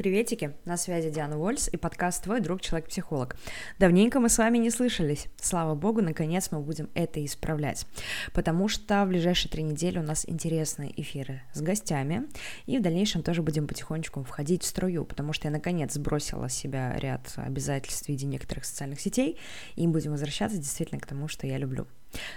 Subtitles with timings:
[0.00, 3.36] Приветики, на связи Диана Вольс и подкаст «Твой друг, человек-психолог».
[3.78, 5.26] Давненько мы с вами не слышались.
[5.36, 7.86] Слава богу, наконец мы будем это исправлять.
[8.32, 12.22] Потому что в ближайшие три недели у нас интересные эфиры с гостями,
[12.64, 16.54] и в дальнейшем тоже будем потихонечку входить в струю, потому что я наконец сбросила с
[16.54, 19.36] себя ряд обязательств в виде некоторых социальных сетей,
[19.76, 21.86] и будем возвращаться действительно к тому, что я люблю.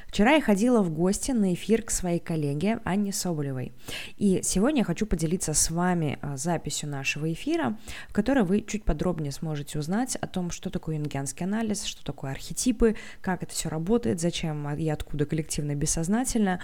[0.08, 3.74] Вчера я ходила в гости на эфир к своей коллеге Анне Соболевой.
[4.18, 7.78] И сегодня я хочу поделиться с вами а, записью нашего эфира,
[8.10, 12.32] в которой вы чуть подробнее сможете узнать о том, что такое юнгианский анализ, что такое
[12.32, 16.62] архетипы, как это все работает, зачем и откуда коллективно бессознательно,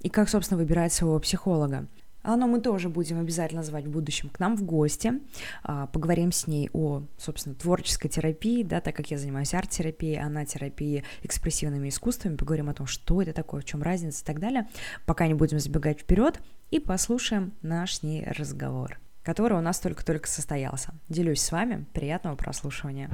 [0.00, 1.86] и как, собственно, выбирать своего психолога.
[2.22, 5.14] Оно мы тоже будем обязательно звать в будущем к нам в гости.
[5.62, 10.44] А, поговорим с ней о, собственно, творческой терапии, да, так как я занимаюсь арт-терапией, она
[10.44, 12.36] терапией экспрессивными искусствами.
[12.36, 14.68] Поговорим о том, что это такое, в чем разница и так далее.
[15.06, 20.28] Пока не будем забегать вперед и послушаем наш с ней разговор, который у нас только-только
[20.28, 20.94] состоялся.
[21.08, 21.86] Делюсь с вами.
[21.92, 23.10] Приятного прослушивания.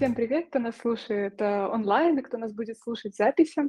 [0.00, 3.68] Всем привет, кто нас слушает э, онлайн и кто нас будет слушать в записи.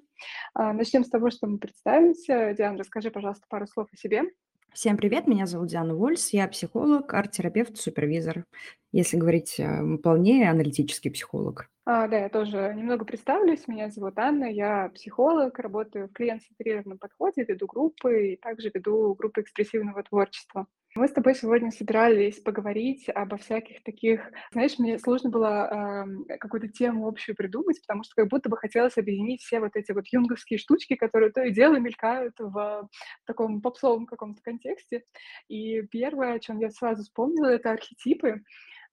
[0.54, 2.54] А, начнем с того, что мы представимся.
[2.58, 4.23] Диана, расскажи, пожалуйста, пару слов о себе.
[4.72, 8.46] Всем привет, меня зовут Диана Вольс, я психолог, арт-терапевт, супервизор.
[8.94, 11.68] Если говорить э, полнее, аналитический психолог.
[11.84, 13.68] А, да, я тоже немного представлюсь.
[13.68, 19.42] Меня зовут Анна, я психолог, работаю в клиент-центрированном подходе, веду группы и также веду группы
[19.42, 20.66] экспрессивного творчества.
[20.94, 24.30] Мы с тобой сегодня собирались поговорить обо всяких таких...
[24.52, 28.98] Знаешь, мне сложно было э, какую-то тему общую придумать, потому что как будто бы хотелось
[28.98, 32.89] объединить все вот эти вот юнговские штучки, которые то и дело мелькают в
[33.25, 35.03] таком попсовом каком-то контексте.
[35.48, 38.42] И первое, о чем я сразу вспомнила, это архетипы.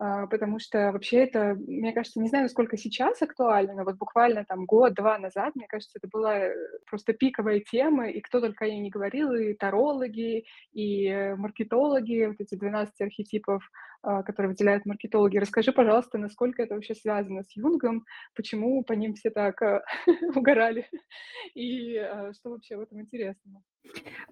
[0.01, 4.45] А, потому что вообще это, мне кажется, не знаю, насколько сейчас актуально, но вот буквально
[4.45, 6.55] там год-два назад, мне кажется, это была э,
[6.87, 12.37] просто пиковая тема, и кто только о ней не говорил, и тарологи, и маркетологи, вот
[12.39, 13.69] эти 12 архетипов,
[14.03, 15.39] которые выделяют маркетологи.
[15.39, 18.05] Расскажи, пожалуйста, насколько это вообще связано с Юнгом,
[18.35, 19.83] почему по ним все так а,
[20.35, 20.89] угорали,
[21.55, 21.95] и
[22.33, 23.63] что вообще в этом интересного?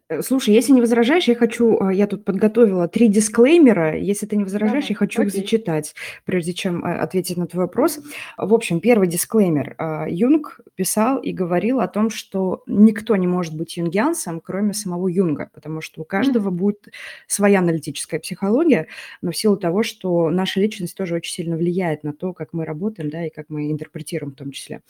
[0.08, 3.98] Э, слушай, если не возражаешь, я хочу, а, я тут подготовила три дисклеймера.
[3.98, 5.28] Если ты не возражаешь, Давай, я хочу окей.
[5.28, 5.94] их зачитать,
[6.24, 7.98] прежде чем а, ответить на твой вопрос.
[8.36, 9.74] В общем, первый дисклеймер.
[9.78, 15.08] А, Юнг писал и говорил о том, что никто не может быть юнгианцем, кроме самого
[15.08, 16.56] Юнга, потому что у каждого mm-hmm.
[16.56, 16.88] будет
[17.26, 18.86] своя аналитическая психология,
[19.22, 22.64] но в силу того, что наша личность тоже очень сильно влияет на то, как мы
[22.64, 24.82] работаем, да, и как мы интерпретируем в том числе,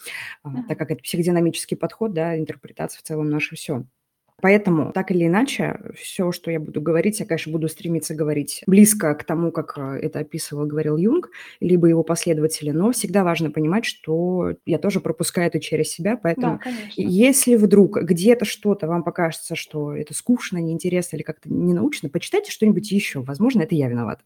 [0.44, 0.62] mm-hmm.
[0.68, 3.84] так как это психодинамический подход, да, интерпретация в целом наше все.
[4.42, 9.14] Поэтому, так или иначе, все, что я буду говорить, я, конечно, буду стремиться говорить близко
[9.14, 11.30] к тому, как э, это описывал, говорил Юнг,
[11.60, 16.60] либо его последователи, но всегда важно понимать, что я тоже пропускаю это через себя, поэтому
[16.62, 22.50] да, если вдруг где-то что-то вам покажется, что это скучно, неинтересно или как-то ненаучно, почитайте
[22.50, 24.22] что-нибудь еще, возможно, это я виновата.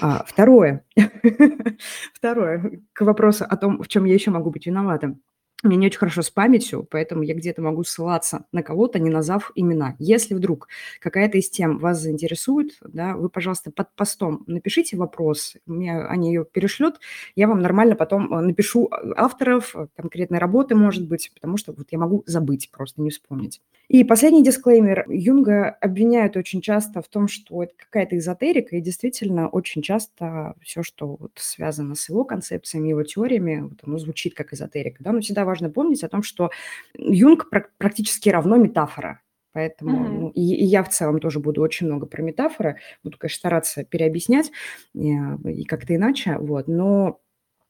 [0.00, 0.84] А, второе,
[2.14, 5.16] второе, к вопросу о том, в чем я еще могу быть виновата.
[5.62, 9.52] Меня не очень хорошо с памятью, поэтому я где-то могу ссылаться на кого-то, не назвав
[9.54, 9.94] имена.
[10.00, 10.66] Если вдруг
[10.98, 16.44] какая-то из тем вас заинтересует, да, вы, пожалуйста, под постом напишите вопрос, мне они ее
[16.44, 16.98] перешлют,
[17.36, 21.72] я вам нормально потом э, напишу э, авторов, э, конкретной работы, может быть, потому что
[21.72, 23.60] вот я могу забыть, просто не вспомнить.
[23.86, 25.04] И последний дисклеймер.
[25.08, 30.82] Юнга обвиняют очень часто в том, что это какая-то эзотерика, и действительно очень часто все,
[30.82, 35.20] что вот связано с его концепциями, его теориями, вот оно звучит как эзотерика, да, но
[35.20, 36.50] всегда важно помнить о том, что
[36.96, 39.20] Юнг практически равно метафора.
[39.52, 40.20] Поэтому mm-hmm.
[40.20, 43.84] ну, и, и я в целом тоже буду очень много про метафоры, буду, конечно, стараться
[43.84, 44.50] переобъяснять
[44.94, 45.14] и,
[45.44, 47.20] и как-то иначе, вот, но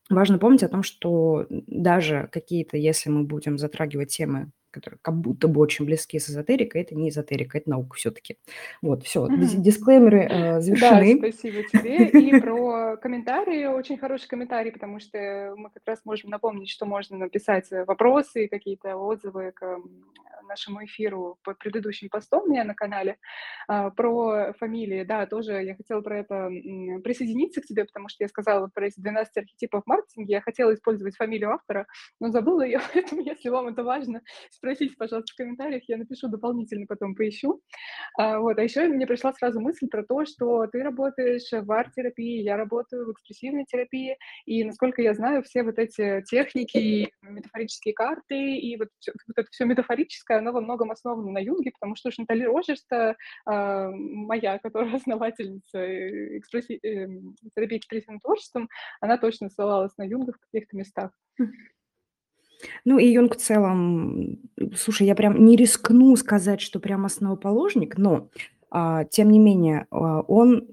[0.09, 5.49] важно помнить о том, что даже какие-то, если мы будем затрагивать темы которые как будто
[5.49, 8.39] бы очень близки с эзотерикой, это не эзотерика, это наука все-таки.
[8.81, 9.57] Вот, все, mm-hmm.
[9.57, 11.21] дисклеймеры э, завершены.
[11.21, 12.09] Да, спасибо тебе.
[12.09, 17.17] И про комментарии, очень хороший комментарий, потому что мы как раз можем напомнить, что можно
[17.17, 19.79] написать вопросы, какие-то отзывы к
[20.49, 23.19] нашему эфиру под предыдущим постом у меня на канале.
[23.69, 26.49] А, про фамилии, да, тоже я хотела про это
[27.03, 31.17] присоединиться к тебе, потому что я сказала про эти 12 архетипов маркетинга, я хотела использовать
[31.17, 31.87] фамилию автора,
[32.21, 34.23] но забыла ее, поэтому если вам это важно,
[34.63, 37.61] спросите, пожалуйста, в комментариях, я напишу дополнительно, потом поищу.
[38.17, 42.43] А, вот, а еще мне пришла сразу мысль про то, что ты работаешь в арт-терапии,
[42.43, 44.17] я работаю в экспрессивной терапии,
[44.47, 48.89] и, насколько я знаю, все вот эти техники, метафорические карты, и вот,
[49.27, 53.17] вот это все метафорическое, оно во многом основано на Юнге, потому что уж Наталья Рожерста,
[53.51, 56.79] э, моя, которая основательница э, экспресси...
[56.85, 57.09] э,
[57.57, 58.69] терапии экспрессивным творчеством,
[59.01, 61.11] она точно ссылалась на Юнга в каких-то местах.
[62.85, 64.39] Ну, и Юнг в целом,
[64.77, 68.29] слушай, я прям не рискну сказать, что прям основоположник, но,
[68.71, 70.69] а, тем не менее, а, он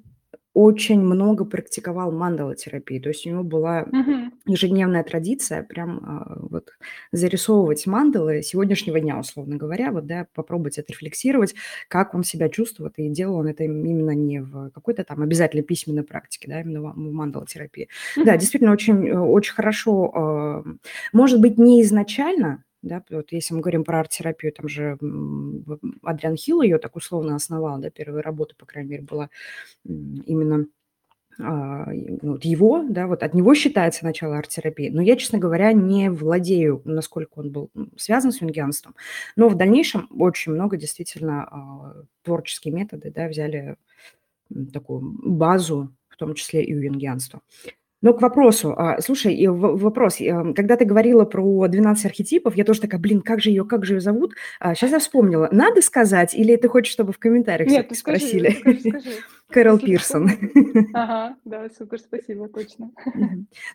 [0.54, 3.00] очень много практиковал мандала-терапии.
[3.00, 4.34] То есть у него была Мгм.
[4.46, 6.72] ежедневная традиция прям а, вот
[7.12, 11.56] зарисовывать мандалы сегодняшнего дня, условно говоря, вот, да, попробовать отрефлексировать,
[11.88, 16.04] как он себя чувствует, и делал он это именно не в какой-то там обязательно письменной
[16.04, 17.90] практике, да, именно в, в мандала-терапии.
[18.16, 20.64] Да, действительно, очень, э, очень хорошо, а,
[21.14, 24.98] может быть, не изначально, да, вот если мы говорим про арт-терапию, там же
[26.04, 29.30] Адриан Хилл ее так условно основал, да, первая работа, по крайней мере, была
[29.86, 30.66] именно
[31.42, 34.90] а, ну, вот его, да, вот от него считается начало арт-терапии.
[34.90, 38.96] Но я, честно говоря, не владею, насколько он был связан с юнгианством.
[39.38, 43.78] Но в дальнейшем очень много действительно а, творческие методы, да, взяли
[44.74, 47.42] такую базу, в том числе и у юнгианства.
[48.02, 48.74] Но к вопросу.
[48.78, 50.22] А, слушай, вопрос.
[50.22, 53.86] Эм, когда ты говорила про 12 архетипов, я тоже такая, блин, как же ее, как
[53.86, 54.36] же ее зовут?
[54.62, 55.50] Сейчас я вспомнила.
[55.52, 58.50] Надо сказать или ты хочешь, чтобы в комментариях Нет, ты скажи, спросили?
[58.52, 59.12] Скажи, скажи.
[59.50, 60.30] Кэрол Пирсон.
[60.94, 62.92] Ага, да, супер, спасибо, точно.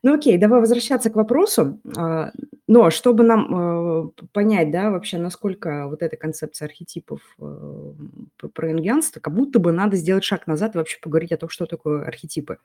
[0.02, 1.80] Ну окей, давай возвращаться к вопросу.
[1.96, 2.30] А,
[2.66, 9.20] но чтобы нам э, понять, да, вообще, насколько вот эта концепция архетипов э, про ингианство,
[9.20, 12.58] как будто бы надо сделать шаг назад и вообще поговорить о том, что такое архетипы.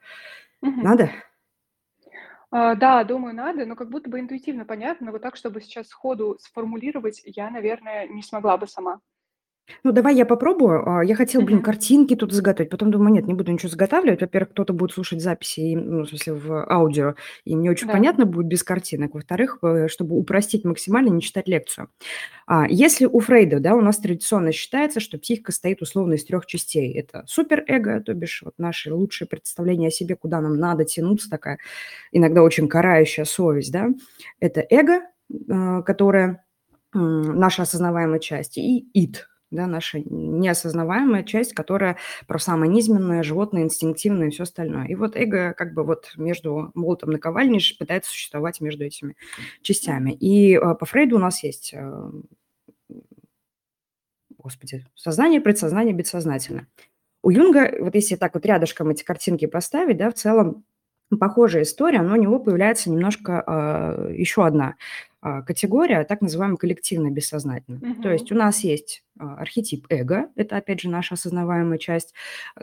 [0.62, 1.10] Надо?
[2.52, 5.88] А, да, думаю, надо, но как будто бы интуитивно понятно, но вот так, чтобы сейчас
[5.88, 9.00] сходу сформулировать, я, наверное, не смогла бы сама.
[9.84, 10.86] Ну, давай я попробую.
[10.88, 12.70] А, я хотела, блин, картинки тут заготовить.
[12.70, 14.20] Потом думаю, нет, не буду ничего заготавливать.
[14.20, 17.14] Во-первых, кто-то будет слушать записи, ну, в смысле, в аудио,
[17.44, 17.94] и не очень Да.
[17.94, 19.14] понятно будет без картинок.
[19.14, 21.88] Во-вторых, э, чтобы упростить максимально, не читать лекцию.
[22.46, 26.46] А, если у Фрейда, да, у нас традиционно считается, что психика стоит условно из трех
[26.46, 26.92] частей.
[26.94, 31.58] Это суперэго, то бишь вот наше лучшее представление о себе, куда нам надо тянуться, такая
[32.12, 33.90] иногда очень карающая совесть, да.
[34.40, 36.44] Это эго, э, которое
[36.94, 44.28] наша осознаваемая часть, и ид, да, наша неосознаваемая часть, которая про самое низменное, животное, инстинктивное
[44.28, 44.86] и все остальное.
[44.86, 49.16] И вот эго как бы вот между молотом наковальней пытается существовать между этими
[49.62, 50.12] частями.
[50.12, 52.10] И э, по Фрейду у нас есть, э,
[54.38, 56.68] господи, сознание, предсознание, бессознательное.
[57.22, 60.64] У Юнга, вот если так вот рядышком эти картинки поставить, да, в целом
[61.18, 64.76] похожая история, но у него появляется немножко э, еще одна
[65.22, 67.76] а, категория, так называемая коллективно бессознательно.
[67.76, 68.02] Угу.
[68.02, 72.14] То есть у нас есть а, архетип эго, это опять же наша осознаваемая часть,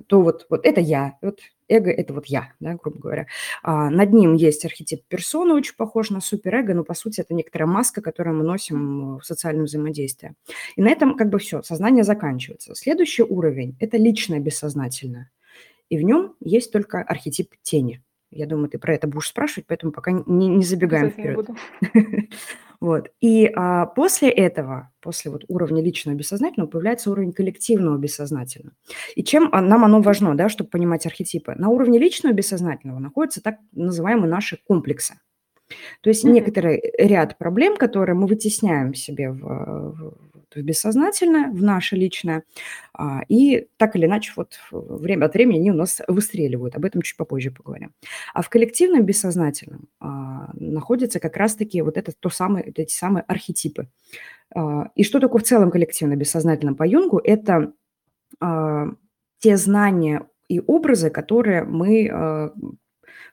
[0.07, 3.27] то вот, вот это я, вот эго– это вот я, да, грубо говоря.
[3.61, 7.67] А, над ним есть архетип персоны, очень похож на суперэго, но по сути это некоторая
[7.67, 10.33] маска, которую мы носим в социальном взаимодействии.
[10.75, 12.73] И на этом как бы все, сознание заканчивается.
[12.73, 15.29] Следующий уровень– это личное бессознательное.
[15.89, 18.01] И в нем есть только архетип тени–
[18.31, 21.49] я думаю, ты про это будешь спрашивать, поэтому пока не, не забегаем вперед.
[22.79, 23.09] Вот.
[23.21, 28.75] И а, после этого, после вот уровня личного бессознательного, появляется уровень коллективного бессознательного.
[29.15, 31.53] И чем нам оно важно, да, чтобы понимать архетипы?
[31.53, 35.15] На уровне личного бессознательного находятся так называемые наши комплексы.
[36.01, 36.31] То есть mm-hmm.
[36.31, 40.17] некоторый ряд проблем, которые мы вытесняем себе в, в,
[40.55, 42.43] в бессознательное, в наше личное,
[42.93, 46.75] а, и так или иначе вот время от времени они у нас выстреливают.
[46.75, 47.93] Об этом чуть попозже поговорим.
[48.33, 53.89] А в коллективном бессознательном а, находятся как раз-таки вот это то самое, эти самые архетипы.
[54.55, 57.19] А, и что такое в целом коллективно-бессознательном по Юнгу?
[57.23, 57.73] Это
[59.39, 62.51] те знания и образы, которые мы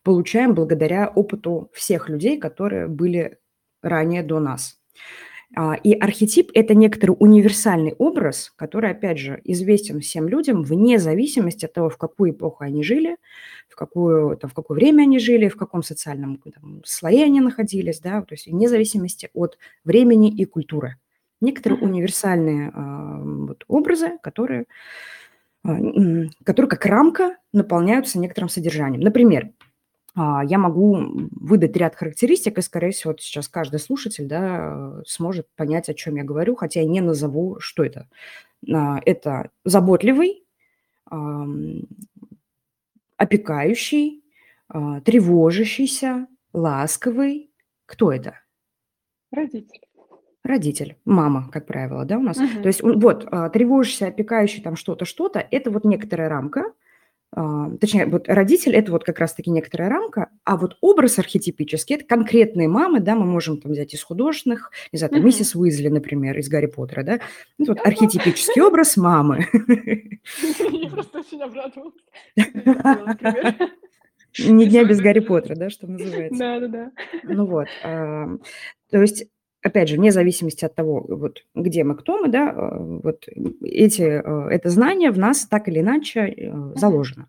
[0.02, 3.38] получаем благодаря опыту всех людей, которые были
[3.82, 4.78] ранее до нас.
[5.56, 11.64] А, и архетип– это некоторый универсальный образ, который, опять же, известен всем людям вне зависимости
[11.64, 13.16] от того, в какую эпоху они жили,
[13.68, 18.00] в, какую, там, в какое время они жили, в каком социальном там, слое они находились,
[18.00, 20.96] да, то есть вне зависимости от времени и культуры.
[21.40, 21.84] Некоторые mm-hmm.
[21.84, 24.64] универсальные э, вот, образы, которые,
[25.64, 25.68] э,
[26.44, 29.02] которые как рамка наполняются некоторым содержанием.
[29.02, 29.63] Например, а,
[30.16, 35.88] я могу выдать ряд характеристик, и, скорее всего, вот сейчас каждый слушатель да, сможет понять,
[35.88, 38.08] о чем я говорю, хотя я не назову, что это.
[38.72, 40.44] А, это заботливый,
[43.16, 44.24] опекающий,
[44.68, 47.50] а, тревожащийся, ласковый.
[47.86, 48.40] Кто это?
[49.30, 49.80] Родитель.
[50.42, 52.36] Родитель, мама, как правило, да, у нас.
[52.36, 56.72] То есть вот а, тревожишься, опекающий там что-то, что-то, это вот некоторая рамка, а,
[57.80, 62.68] точнее, вот родитель– это вот как раз-таки некоторая рамка, а вот образ архетипический– это конкретные
[62.68, 65.24] мамы, да, мы можем там взять из художественных, не знаю, там, mm-hmm.
[65.24, 67.20] миссис Уизли, например, из Гарри Поттера, да,
[67.58, 69.46] ну, вот архетипический образ мамы.
[70.72, 71.94] Я просто очень обрадовалась.
[74.38, 76.38] Ни дня без Гарри Поттера, да, что называется.
[76.38, 76.92] Да, да, да.
[77.24, 79.26] Ну вот, то есть
[79.64, 83.26] опять же, вне зависимости от того, вот, где мы, кто мы, да, э, вот
[83.62, 87.28] эти, э, это знание в нас так или иначе э, заложено.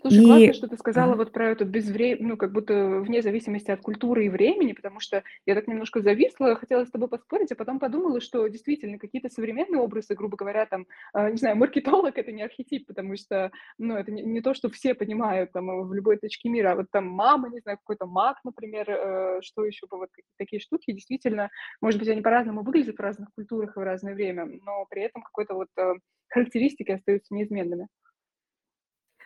[0.00, 0.24] Слушай, и...
[0.24, 2.16] классно, что ты сказала вот про это безвре...
[2.18, 6.56] ну, как будто вне зависимости от культуры и времени, потому что я так немножко зависла,
[6.56, 10.86] хотела с тобой поспорить, а потом подумала, что действительно какие-то современные образы, грубо говоря, там,
[11.14, 14.70] э, не знаю, маркетолог— это не архетип, потому что, ну, это не, не то, что
[14.70, 18.38] все понимают там в любой точке мира, а вот там мама, не знаю, какой-то маг,
[18.44, 23.28] например, э, что еще, вот такие штуки, действительно, может быть, они по-разному выглядят в разных
[23.34, 25.94] культурах и в разное время, но при этом какой-то вот э,
[26.28, 27.88] характеристики остаются неизменными.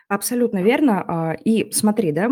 [0.07, 1.03] Абсолютно верно.
[1.07, 2.29] А, и смотри, да,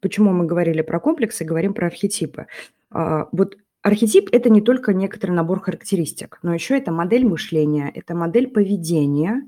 [0.00, 2.46] почему мы говорили про комплексы, говорим про архетипы.
[2.90, 8.14] А, вот архетип– это не только некоторый набор характеристик, но еще это модель мышления, это
[8.14, 9.42] модель поведения,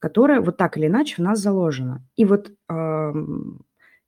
[0.00, 2.04] которая вот так или иначе в нас заложена.
[2.16, 2.52] И вот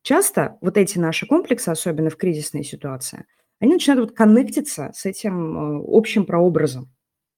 [0.02, 3.26] часто вот эти наши комплексы, особенно в кризисной ситуации,
[3.60, 6.90] они начинают вот коннектиться с этим а, общим прообразом.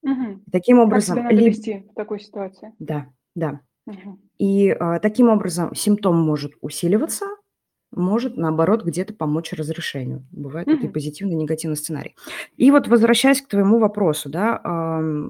[0.03, 0.43] Угу.
[0.51, 1.17] Таким образом...
[1.17, 2.73] Как себя надо вести в такой ситуации?
[2.79, 3.61] Да, да.
[4.39, 7.27] И а, таким образом симптом может усиливаться,
[7.91, 10.27] может, наоборот, где-то помочь разрешению.
[10.31, 10.85] Бывает mm-hmm.
[10.85, 12.15] и позитивный, и негативный сценарий.
[12.57, 15.27] И вот возвращаясь к твоему вопросу, да, э,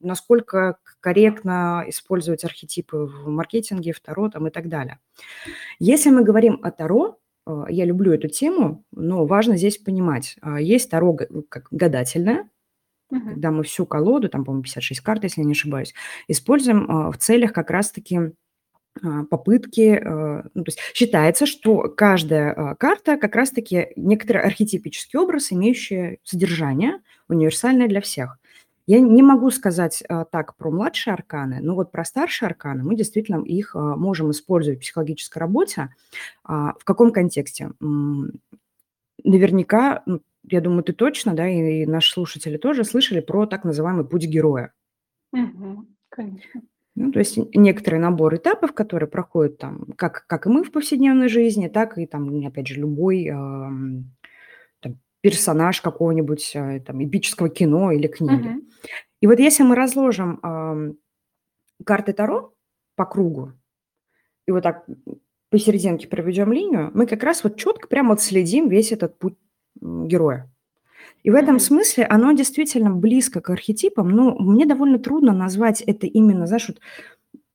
[0.00, 4.98] насколько корректно использовать архетипы в маркетинге, в Таро там, и так далее.
[5.78, 10.56] Если мы говорим о Таро, э, я люблю эту тему, но важно здесь понимать, э,
[10.60, 11.16] есть Таро
[11.48, 12.48] как гадательное,
[13.12, 13.34] Мгм.
[13.34, 15.92] когда мы всю колоду, там, по-моему, 56 карт, если я не ошибаюсь,
[16.28, 18.32] используем а, в целях как раз-таки
[19.02, 25.52] а, попытки, а, ну, то есть считается, что каждая карта как раз-таки некоторый архетипический образ,
[25.52, 28.38] имеющий содержание, универсальное для всех.
[28.86, 30.02] Я не могу сказать
[30.32, 34.82] так про младшие арканы, но вот про старшие арканы мы действительно их можем использовать в
[34.82, 35.90] психологической работе.
[36.44, 37.70] В каком контексте?
[39.22, 43.64] Наверняка, ну, я думаю, ты точно, да, и, и наши слушатели тоже слышали про так
[43.64, 44.72] называемый путь героя.
[45.32, 46.62] Угу, конечно.
[46.94, 51.28] Ну, то есть некоторый набор этапов, которые проходят там, как, как и мы в повседневной
[51.28, 53.32] жизни, так и там, опять же, любой э,
[54.80, 58.48] там, персонаж какого-нибудь э, там эпического кино или книги.
[58.48, 58.62] Угу.
[59.22, 60.92] И вот если мы разложим э,
[61.84, 62.52] карты Таро
[62.94, 63.52] по кругу,
[64.46, 64.86] и вот так
[65.48, 69.38] посерединке проведем линию, мы как раз вот четко прямо отследим весь этот путь
[69.82, 70.48] героя.
[71.22, 76.06] И в этом смысле оно действительно близко к архетипам, но мне довольно трудно назвать это
[76.06, 76.80] именно, знаешь, вот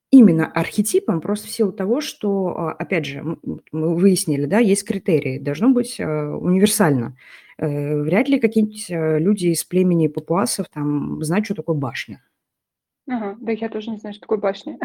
[0.09, 3.37] именно архетипом, просто в силу того, что, а, опять же,
[3.71, 7.17] мы выяснили, да, есть критерии, должно быть а, универсально.
[7.57, 12.21] Э, вряд ли какие-нибудь э, люди из племени папуасов там знают, что такое башня.
[13.09, 14.77] Ага, да я тоже не знаю, что такое башня.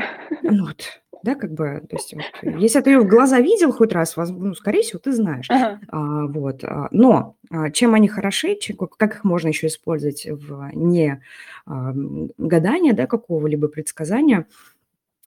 [0.43, 3.93] Ну вот, да, как бы, то есть, вот, если ты ее в глаза видел хоть
[3.93, 5.47] раз, ну, скорее всего, ты знаешь.
[5.49, 5.81] Ага.
[5.89, 10.71] А, вот, а, но а, чем они хороши, чем, как их можно еще использовать в
[10.73, 11.21] не
[11.67, 11.93] а,
[12.39, 14.47] гадание, да, какого-либо предсказания–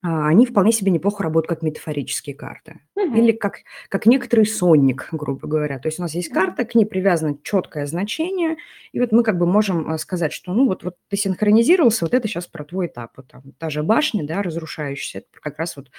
[0.07, 2.81] они вполне себе неплохо работают как метафорические карты.
[2.95, 3.15] Угу.
[3.15, 3.59] Или как,
[3.89, 5.79] как некоторый сонник, грубо говоря.
[5.79, 8.57] То есть у нас есть карта, к ней привязано четкое значение,
[8.91, 12.13] и вот мы как бы можем а, сказать, что ну вот, вот ты синхронизировался, вот
[12.13, 13.11] это сейчас про твой этап.
[13.17, 15.89] Вот там, та же башня, да, разрушающаяся, это как раз вот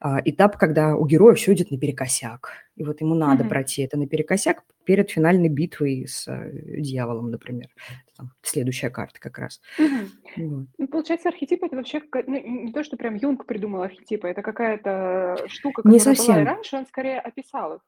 [0.00, 2.52] а, этап, когда у героя все идет наперекосяк.
[2.76, 3.50] И вот ему надо угу.
[3.50, 7.68] пройти это наперекосяк перед финальной битвой с э, дьяволом, например.
[8.16, 9.60] Там, следующая карта как раз.
[9.78, 10.46] Угу.
[10.48, 10.66] Вот.
[10.78, 15.48] Ну, получается, архетип это вообще ну, не то, что прям Юнг придумал архетипы, это какая-то
[15.48, 16.34] штука, которая не совсем.
[16.36, 17.80] была раньше, он скорее описал их.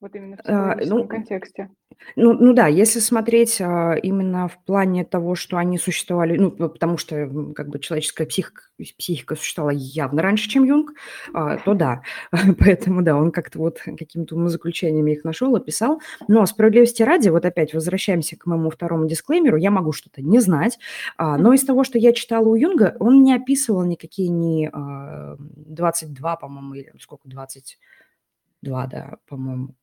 [0.00, 1.68] Вот именно в а, ну, контексте.
[2.16, 6.96] Ну, ну да, если смотреть а, именно в плане того, что они существовали, ну, потому
[6.96, 8.62] что как бы человеческая психика,
[8.96, 10.92] психика существовала явно раньше, чем Юнг,
[11.34, 12.00] а, то да.
[12.58, 16.00] Поэтому да, он как-то вот какими-то умозаключениями их нашел, описал.
[16.28, 20.78] Но справедливости ради, вот опять возвращаемся к моему второму дисклеймеру, я могу что-то не знать,
[21.18, 25.36] а, но из того, что я читала у Юнга, он не описывал никакие ни а,
[25.38, 29.74] 22, по-моему, или сколько, 22, да, по-моему,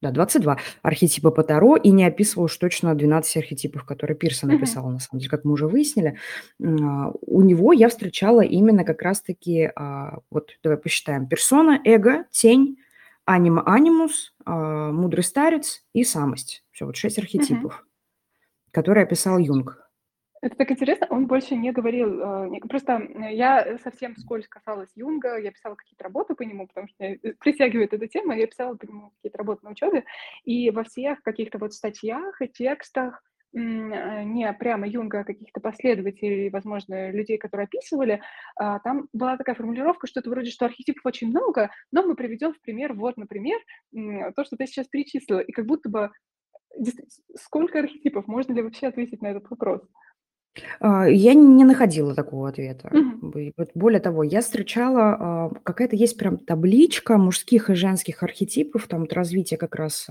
[0.00, 4.88] да, 22 архетипа по Таро, и не описывал уж точно 12 архетипов, которые Пирсон написал,
[4.88, 4.92] mm-hmm.
[4.92, 6.16] на самом деле, как мы уже выяснили.
[6.62, 12.78] А, у него я встречала именно как раз-таки, а, вот давай посчитаем, персона, эго, тень,
[13.26, 16.64] анима, анимус, а, мудрый старец и самость.
[16.70, 17.72] Все, вот шесть архетипов.
[17.72, 18.70] Mm-hmm.
[18.72, 19.89] который описал Юнг.
[20.42, 25.50] Это так интересно, он больше не говорил, э, просто я совсем вскользь касалась Юнга, я
[25.50, 29.36] писала какие-то работы по нему, потому что притягивает эта тема, я писала по нему какие-то
[29.36, 30.04] работы на учебе,
[30.44, 36.50] и во всех каких-то вот статьях и текстах Э, не прямо Юнга, а каких-то последователей,
[36.50, 38.22] возможно, людей, которые описывали,
[38.54, 42.60] а, там была такая формулировка, что-то вроде, что архетипов очень много, но мы приведем в
[42.60, 43.58] пример, вот, например,
[44.36, 45.40] то, что ты сейчас перечислила.
[45.40, 46.10] И как будто бы
[47.36, 48.28] сколько архетипов?
[48.28, 49.82] Можно ли вообще ответить на этот вопрос?
[50.80, 52.88] А, я не находила такого ответа.
[52.92, 53.30] Мгм.
[53.74, 59.12] более того, я встречала, а, какая-то есть прям табличка мужских и женских архетипов, там вот
[59.12, 60.08] развитие как раз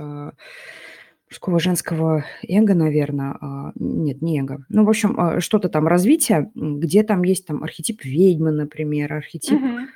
[1.30, 3.36] мужского женского эго, наверное.
[3.40, 4.66] А, нет, не эго.
[4.70, 9.60] Ну, в общем, а, что-то там развитие, где там есть там архетип ведьмы, например, архетип
[9.60, 9.88] Мгм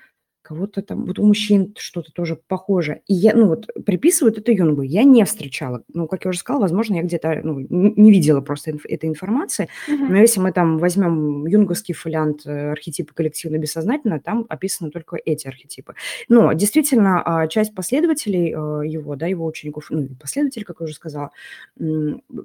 [0.43, 3.01] кого-то там, вот у мужчин что-то тоже похоже.
[3.07, 4.81] И я, ну вот, приписывают это Юнгу.
[4.81, 5.83] Я не встречала.
[5.93, 9.69] Ну, как я уже сказала, возможно, я где-то ну, не видела просто инф- этой информации.
[9.87, 10.05] Угу.
[10.05, 15.95] Но если мы там возьмем юнговский фолиант э, архетипы коллективно-бессознательно, там описаны только эти архетипы.
[16.27, 20.93] Но действительно, а, часть последователей э, его, да, его учеников, ну, последователей, как я уже
[20.93, 21.31] сказала,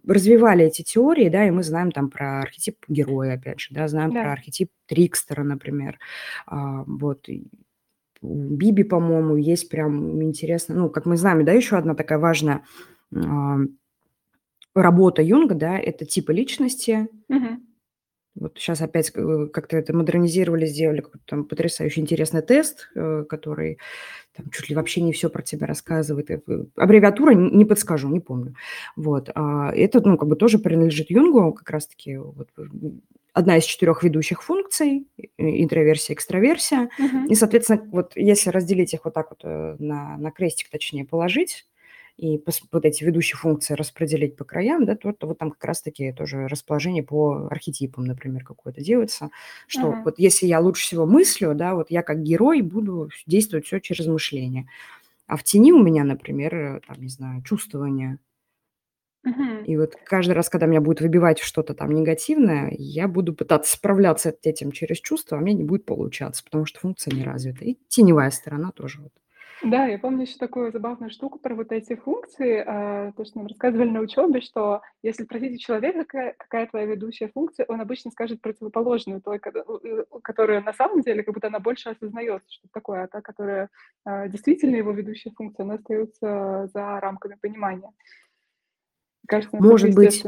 [0.07, 4.13] развивали эти теории, да, и мы знаем там про архетип героя, опять же, да, знаем
[4.13, 4.23] да.
[4.23, 5.99] про архетип Трикстера, например.
[6.47, 7.29] А, вот,
[8.23, 12.65] Биби, по-моему, есть прям интересно, ну, как мы знаем, да, еще одна такая важная
[13.15, 13.59] а,
[14.75, 17.09] работа Юнга, да, это типы личности.
[17.29, 17.61] Угу.
[18.41, 23.79] Вот сейчас опять э, как-то это модернизировали, сделали какой-то там потрясающий интересный тест, э, который
[24.37, 26.31] там чуть ли вообще не все про тебя рассказывает.
[26.31, 26.41] Э,
[26.77, 28.55] аббревиатура не подскажу, не помню.
[28.95, 29.31] Вот.
[29.35, 32.49] А это, ну, как бы тоже принадлежит Юнгу, как раз-таки вот,
[33.39, 35.07] одна из четырех ведущих функций,
[35.39, 36.91] интроверсия, экстраверсия.
[36.99, 37.31] Угу.
[37.31, 41.67] И, соответственно, вот если разделить их вот так вот э, на, на крестик, точнее, положить,
[42.17, 42.43] и
[42.73, 46.49] вот эти ведущие функции распределить по краям, да, то, то вот там как раз-таки тоже
[46.49, 49.31] расположение по архетипам, например, какое-то делается,
[49.69, 53.67] что uh вот если я лучше всего мыслю, да, вот я как герой буду действовать
[53.67, 54.69] все через мышление.
[55.29, 58.19] А в тени у меня, например, э, там, не знаю, чувствование,
[59.65, 64.31] и вот каждый раз, когда меня будет выбивать что-то там негативное, я буду пытаться справляться
[64.31, 67.65] с этим через чувства, а мне не будет получаться, потому что функция не развита.
[67.65, 69.13] И теневая сторона тоже вот.
[69.61, 73.49] Да, я помню еще такую забавную штуку про вот эти функции, а, то, что нам
[73.49, 78.13] рассказывали на учебе, что если спросить у человека, какая, какая твоя ведущая функция, он обычно
[78.13, 79.41] скажет противоположную той,
[80.23, 83.69] которая на самом деле, как будто она больше осознается, что такое, а та, которая
[84.05, 87.91] а, действительно его ведущая функция, она остается за рамками понимания.
[89.29, 90.25] Кажется, Может быть,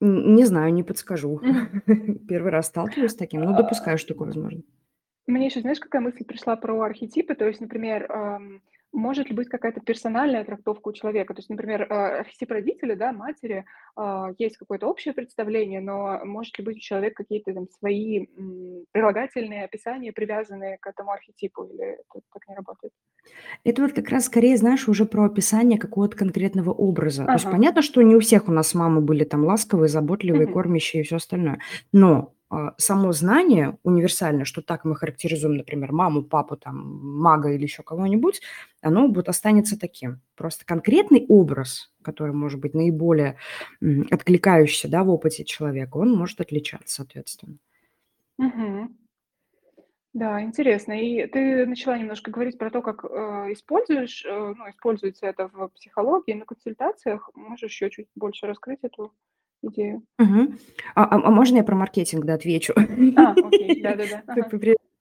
[0.00, 1.40] не знаю, не подскажу.
[2.28, 4.62] Первый раз сталкиваюсь с таким, но допускаю, что такое возможно.
[5.26, 7.34] Мне еще, знаешь, какая мысль пришла про архетипы?
[7.34, 8.06] То есть, например,
[8.94, 11.34] может ли быть какая-то персональная трактовка у человека?
[11.34, 13.64] То есть, например, э, архетип родителя, да, матери,
[13.96, 18.26] а, есть какое-то общее представление, но может ли быть у человека какие-то там свои
[18.92, 22.92] прилагательные описания, привязанные к этому архетипу, или это так не работает?
[23.64, 27.22] Это вот как раз скорее, знаешь, уже про описание какого-то конкретного образа.
[27.24, 27.32] Ага.
[27.32, 30.54] То есть понятно, что не у всех у нас мамы были там ласковые, заботливые, угу.
[30.54, 31.58] кормящие и все остальное.
[31.92, 32.43] Но а,
[32.78, 38.40] само знание универсальное, что так мы характеризуем, например, маму, папу, там, мага или еще кого-нибудь,
[38.82, 40.20] оно будет останется таким.
[40.36, 43.36] Просто конкретный образ, который может быть наиболее
[44.10, 47.58] откликающийся да, в опыте человека, он может отличаться, соответственно.
[48.38, 48.88] Угу.
[50.14, 50.92] Да, интересно.
[50.92, 53.08] И ты начала немножко говорить про то, как э,
[53.52, 57.30] используешь, э, ну, используется это в психологии, на консультациях.
[57.34, 59.12] Можешь еще чуть больше раскрыть эту
[59.68, 60.02] идею.
[60.18, 60.58] Мгм.
[60.94, 62.74] А, а, можно я про маркетинг, да, отвечу?
[63.16, 64.22] А, окей, да-да-да.
[64.26, 64.48] Ага.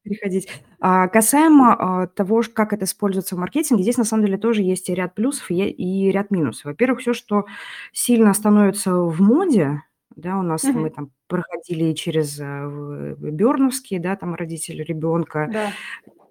[0.04, 0.50] переходить.
[0.80, 4.90] А, касаемо а, того, как это используется в маркетинге, здесь на самом деле тоже есть
[4.90, 6.66] и ряд плюсов, и, и ряд минусов.
[6.66, 7.46] Во-первых, все, что
[7.94, 9.82] сильно становится в моде,
[10.16, 15.72] да, у нас мы там проходили через э, Берновские, да, там родители ребенка, Да.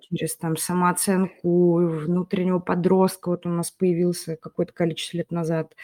[0.01, 5.75] через там самооценку внутреннего подростка, вот у нас появился какое-то количество лет назад,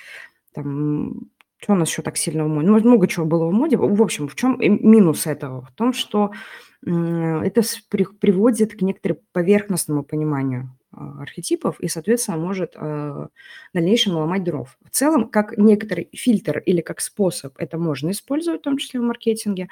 [0.53, 2.69] там что у нас еще так сильно в моде?
[2.69, 3.77] Ну, много чего было в моде.
[3.77, 5.63] В общем, в чем минус этого?
[5.63, 6.31] В том, что
[6.83, 7.63] это
[8.21, 13.29] приводит к некоторому поверхностному пониманию а, архетипов и, соответственно, может а,
[13.73, 14.79] в дальнейшем ломать дров.
[14.85, 19.03] В целом, как некоторый фильтр или как способ это можно использовать, в том числе в
[19.03, 19.69] маркетинге,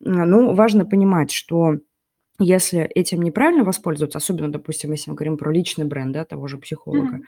[0.00, 1.78] но важно понимать, что
[2.38, 6.58] если этим неправильно воспользоваться, особенно, допустим, если мы говорим про личный бренд да, того же
[6.58, 7.20] психолога,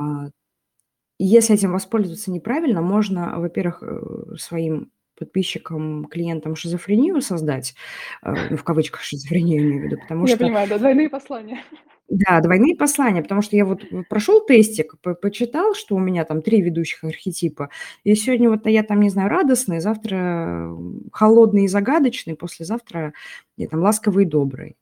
[0.00, 0.30] mm-hmm
[1.24, 7.74] если этим воспользоваться неправильно, можно, во-первых, э, своим подписчикам, клиентам шизофрению создать,
[8.22, 10.44] э, ну, в кавычках шизофрению имею в виду, потому Я что...
[10.44, 11.62] понимаю, да, двойные послания.
[12.08, 16.42] Да, двойные послания, потому что я вот прошел тестик, по почитал, что у меня там
[16.42, 17.70] три ведущих архетипа,
[18.04, 20.76] и сегодня вот я там, не знаю, радостный, завтра
[21.12, 23.14] холодный и загадочный, послезавтра
[23.56, 24.76] я там ласковый и добрый.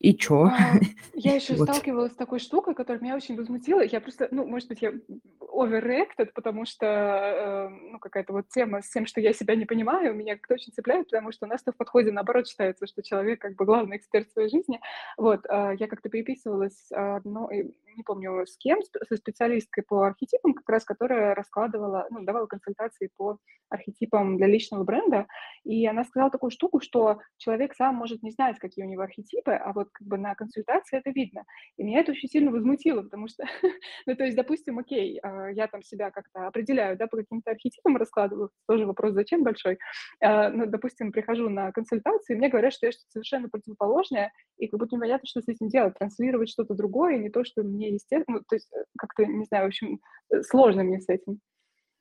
[0.00, 0.44] И чё?
[0.44, 0.74] А,
[1.12, 1.64] я еще Вот.
[1.64, 3.80] сталкивалась с такой штукой, которая меня очень возмутила.
[3.82, 4.92] Я просто, ну, может быть, я
[5.40, 10.14] overreacted, потому что, э, ну, какая-то вот тема с тем, что я себя не понимаю,
[10.14, 13.56] меня как-то очень цепляет, потому что у нас-то в подходе наоборот считается, что человек как
[13.56, 14.80] бы главный эксперт в своей жизни.
[15.16, 20.54] Вот, а, я как-то переписывалась с одной, не помню с кем, со специалисткой по архетипам,
[20.54, 25.26] как раз которая раскладывала, ну, давала консультации по архетипам для личного бренда,
[25.64, 29.52] и она сказала такую штуку, что человек сам может не знать, какие у него архетипы,
[29.52, 31.44] а вот как бы на консультации это видно.
[31.76, 33.44] И меня это очень сильно возмутило, потому что,
[34.06, 37.96] ну, то есть, допустим, окей, а, я там себя как-то определяю, да, по каким-то архетипам
[37.96, 39.78] раскладываю, тоже вопрос, зачем большой,
[40.20, 44.68] а, ну, допустим, прихожу на консультацию, и мне говорят, что я что-то совершенно противоположное, и
[44.68, 48.38] как будто непонятно, что с этим делать, транслировать что-то другое, не то, что мне естественно,
[48.38, 50.00] ну, то есть, э, как-то, не знаю, в общем,
[50.32, 51.40] э, сложно мне с этим.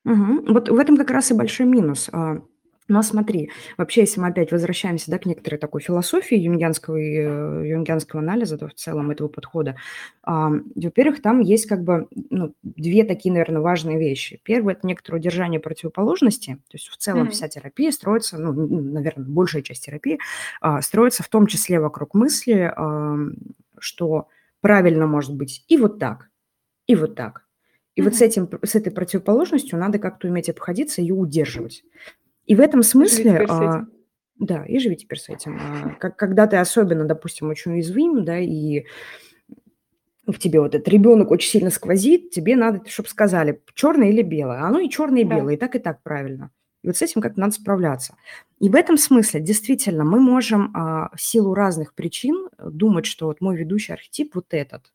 [0.05, 0.53] Угу.
[0.53, 2.09] Вот в этом как раз и большой минус.
[2.87, 8.21] Но смотри, вообще, если мы опять возвращаемся да, к некоторой такой философии юнгианского, э, юнгианского
[8.21, 9.75] анализа, то в целом этого подхода,
[10.23, 14.39] а, во-первых, там есть как бы ну, две такие, наверное, важные вещи.
[14.43, 17.31] Первое– это некоторое удержание противоположности, то есть в целом mm-hmm.
[17.31, 20.19] вся терапия строится, ну, наверное, большая часть терапии
[20.61, 23.17] а, строится в том числе вокруг мысли, а,
[23.79, 24.29] что
[24.61, 26.29] правильно может быть и вот так,
[26.87, 27.43] и вот так.
[27.95, 28.03] И mm-hmm.
[28.05, 31.83] вот с, этим, с этой противоположностью надо как-то уметь обходиться и удерживать.
[32.47, 33.45] И в этом смысле...
[33.47, 33.85] А,
[34.39, 35.59] да, и живи теперь с этим.
[35.59, 38.85] А, как, когда ты особенно, допустим, очень уязвим, да, и
[40.25, 44.61] в тебе вот этот ребенок очень сильно сквозит, тебе надо, чтобы сказали, черное или белое.
[44.61, 45.53] Оно и черное, и белое, да.
[45.53, 46.51] и так, и так правильно.
[46.83, 48.15] И вот с этим как-то надо справляться.
[48.59, 53.41] И в этом смысле действительно мы можем а, в силу разных причин думать, что вот
[53.41, 54.93] мой ведущий архетип вот этот.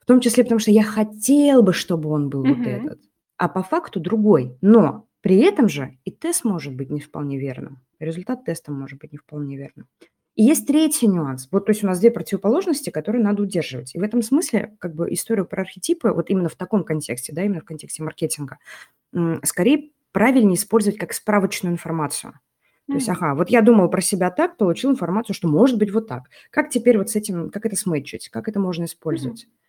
[0.00, 2.54] В том числе потому, что я хотел бы, чтобы он был mm-hmm.
[2.54, 3.00] вот этот.
[3.38, 4.58] А по факту другой.
[4.60, 7.80] Но при этом же и тест может быть не вполне верным.
[7.98, 9.88] Результат теста может быть не вполне верным.
[10.34, 11.48] И есть третий нюанс.
[11.50, 13.94] Вот, то есть у нас две противоположности, которые надо удерживать.
[13.94, 17.42] И в этом смысле, как бы историю про архетипы, вот именно в таком контексте, да,
[17.42, 18.58] именно в контексте маркетинга,
[19.44, 22.38] скорее правильнее использовать как справочную информацию.
[22.86, 26.06] То есть, ага, вот я думал про себя так, получил информацию, что может быть вот
[26.06, 26.24] так.
[26.50, 29.44] Как теперь вот с этим, как это сметчить, как это можно использовать?
[29.44, 29.63] Mm-hmm.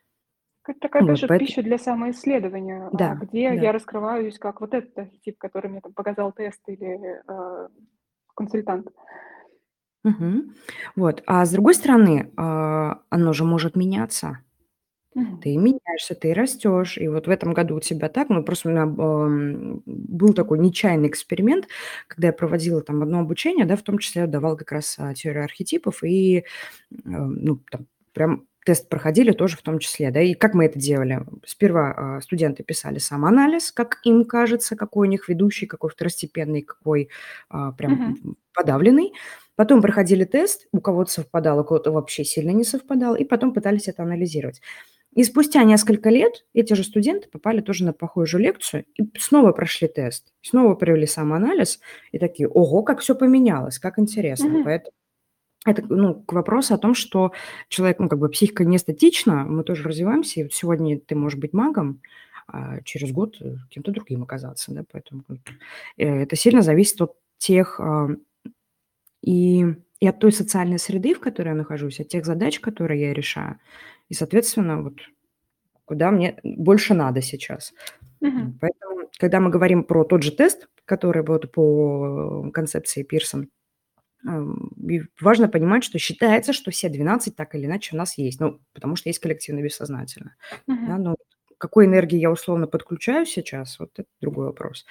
[0.67, 1.39] Это такая вот, поэтому...
[1.39, 3.55] пища для самоисследования, а, да, где да.
[3.55, 7.67] я раскрываюсь как вот этот архетип, который мне там показал тест или э,
[8.35, 8.87] консультант.
[10.03, 10.43] Угу.
[10.95, 11.23] Вот.
[11.25, 14.39] А с другой стороны, э, оно же может меняться.
[15.15, 15.37] Угу.
[15.37, 16.97] Ты меняешься, ты растешь.
[16.97, 20.59] И вот в этом году у тебя так, ну просто у меня э, был такой
[20.59, 21.67] нечаянный эксперимент,
[22.07, 25.13] когда я проводила там одно обучение, да, в том числе я давала как раз а,
[25.13, 26.43] теорию архетипов, и э,
[27.03, 31.21] ну, там прям тест проходили тоже в том числе, да, и как мы это делали?
[31.45, 37.03] Сперва э, студенты писали самоанализ, как им кажется, какой у них ведущий, какой второстепенный, какой
[37.03, 38.33] э, прям uh-huh.
[38.53, 39.13] подавленный.
[39.55, 43.87] Потом проходили тест, у кого-то совпадало, у кого-то вообще сильно не совпадало, и потом пытались
[43.87, 44.61] это анализировать.
[45.13, 49.87] И спустя несколько лет эти же студенты попали тоже на похожую лекцию и снова прошли
[49.87, 51.79] тест, снова провели самоанализ
[52.11, 54.47] и такие, ого, как все поменялось, как интересно.
[54.47, 54.63] Uh-huh.
[54.65, 54.91] Поэтому
[55.65, 57.31] это ну, к вопросу о том, что
[57.67, 61.39] человек, ну, как бы психика не статична, мы тоже развиваемся, и вот сегодня ты можешь
[61.39, 62.01] быть магом,
[62.47, 65.23] а через год э, кем-то другим оказаться, да, поэтому
[65.97, 68.09] э, это сильно зависит от тех а,
[69.21, 69.65] и,
[69.99, 73.57] и от той социальной среды, в которой я нахожусь, от тех задач, которые я решаю,
[74.09, 74.99] и, соответственно, вот
[75.85, 77.73] куда мне больше надо сейчас.
[78.21, 78.53] Угу.
[78.61, 83.49] Поэтому, когда мы говорим про тот же тест, который вот по концепции Пирсон,
[84.25, 88.59] и важно понимать, что считается, что все 12 так или иначе у нас есть, ну,
[88.73, 90.35] потому что есть коллективное бессознательное.
[90.67, 90.87] Uh-huh.
[90.87, 91.15] Да, но
[91.57, 94.85] какой энергии я условно подключаю сейчас, вот это другой вопрос.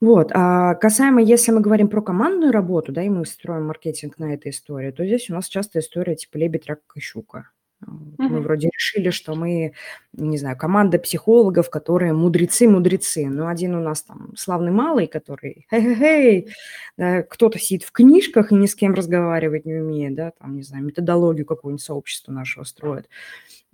[0.00, 4.32] Вот, а касаемо, если мы говорим про командную работу, да, и мы строим маркетинг на
[4.32, 7.50] этой истории, то здесь у нас часто история типа лебедь, рак и щука.
[7.86, 9.72] Мы вроде решили, что мы,
[10.12, 13.26] не знаю, команда психологов, которые мудрецы-мудрецы.
[13.28, 16.48] Ну, один у нас там славный малый, который хей-хей-хей,
[16.96, 20.62] да, кто-то сидит в книжках и ни с кем разговаривать не умеет, да, там, не
[20.62, 23.08] знаю, методологию какую-нибудь сообщества нашего строит.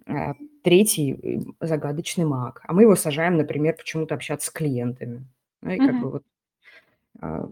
[0.06, 2.62] А третий загадочный маг.
[2.64, 5.26] А мы его сажаем, например, почему-то общаться с клиентами.
[5.62, 6.22] Ну, и как бы вот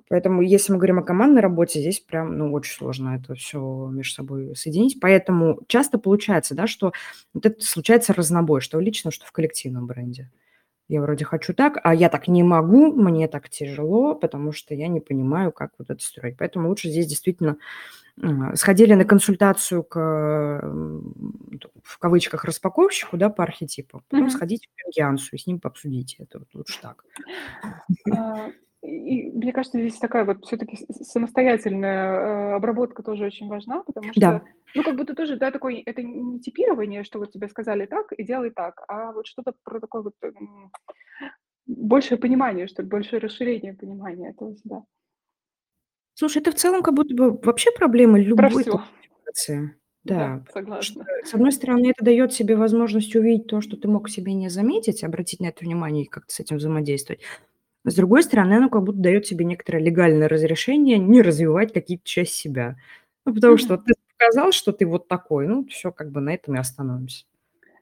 [0.09, 4.15] поэтому, если мы говорим о командной работе, здесь прям, ну, очень сложно это все между
[4.15, 4.99] собой соединить.
[5.01, 6.93] Поэтому часто получается, да, что
[7.33, 10.31] вот это случается разнобой, что в личном, что в коллективном бренде.
[10.87, 14.89] Я вроде хочу так, а я так не могу, мне так тяжело, потому что я
[14.89, 16.37] не понимаю, как вот это строить.
[16.37, 17.57] Поэтому лучше здесь действительно
[18.55, 19.99] сходили на консультацию к,
[21.83, 24.31] в кавычках, распаковщику, да, по архетипу, потом mm-hmm.
[24.31, 27.05] сходите к Юнгиансу и с ним пообсудите это, вот лучше так.
[28.85, 34.21] И мне кажется, здесь такая вот все-таки самостоятельная э, обработка тоже очень важна, потому что,
[34.21, 34.43] да.
[34.75, 38.23] ну, как будто тоже, да, такое, это не типирование, что вот тебе сказали так и
[38.23, 40.15] делай так, а вот что-то про такое вот
[41.67, 44.83] большее понимание, что ли, большее расширение понимания этого себя.
[46.13, 48.71] Слушай, это в целом как будто бы вообще проблема Про любой все.
[48.71, 49.77] коммуникации.
[50.05, 51.07] Да, Да, что, согласна.
[51.25, 55.03] с одной стороны, это дает себе возможность увидеть то, что ты мог себе не заметить,
[55.03, 57.23] обратить на это внимание и как-то с этим взаимодействовать.
[57.87, 62.35] С другой стороны, оно как будто дает себе некоторое легальное разрешение не развивать какие-то части
[62.35, 62.77] себя.
[63.27, 63.85] Ну, потому что Мгм.
[63.85, 67.25] ты показал, что ты вот такой, ну, все, как бы на этом и остановимся.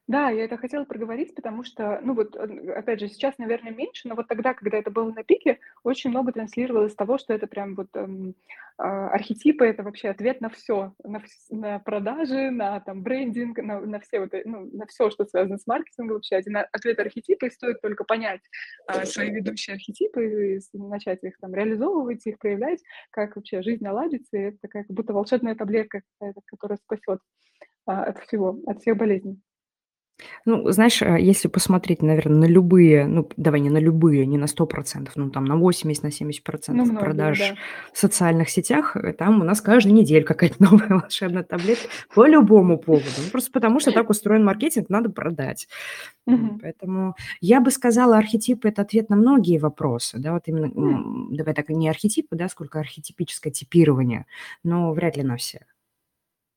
[0.07, 4.09] Да, я это хотела проговорить, потому что, ну вот, э, опять же, сейчас, наверное, меньше,
[4.09, 7.75] но вот тогда, когда это было на пике, очень много транслировалось того, что это прям
[7.75, 8.35] вот эм,
[8.77, 13.99] а, архетипы, это вообще ответ на все, на, на продажи, на там брендинг, на, на
[14.01, 16.35] все вот, э- ну, на все, что связано с маркетингом вообще.
[16.35, 18.41] Один а- ответ архетипа, и стоит только понять
[18.87, 24.35] а, свои ведущие архетипы и начать их там реализовывать, их проявлять, как вообще жизнь наладится,
[24.35, 26.01] и это такая как будто волшебная таблетка
[26.45, 27.19] которая спасет
[27.85, 29.39] а, от всего, от всех болезней.
[30.45, 34.45] Ну, знаешь, э, если посмотреть, наверное, на любые, ну, давай не на любые, не на
[34.45, 37.55] 100%, ну, там на 80, на 70% Ну, многие, продаж да.
[37.93, 42.77] в социальных сетях, э, там у нас каждую неделю какая-то новая волшебная таблетка по любому
[42.77, 43.05] поводу.
[43.17, 45.67] Ну, просто потому что так устроен маркетинг, надо продать.
[46.25, 46.59] Мгм.
[46.59, 50.19] Поэтому я бы сказала, архетипы– это ответ на многие вопросы.
[50.19, 51.29] Да, вот именно, М.
[51.31, 54.25] давай так, не архетипы, да, сколько архетипическое типирование,
[54.63, 55.65] но вряд ли на все.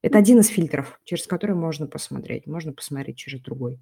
[0.03, 2.47] Это один из фильтров, через который можно посмотреть.
[2.47, 3.81] Можно посмотреть через другой.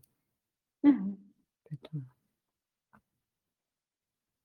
[0.83, 2.05] Поэтому...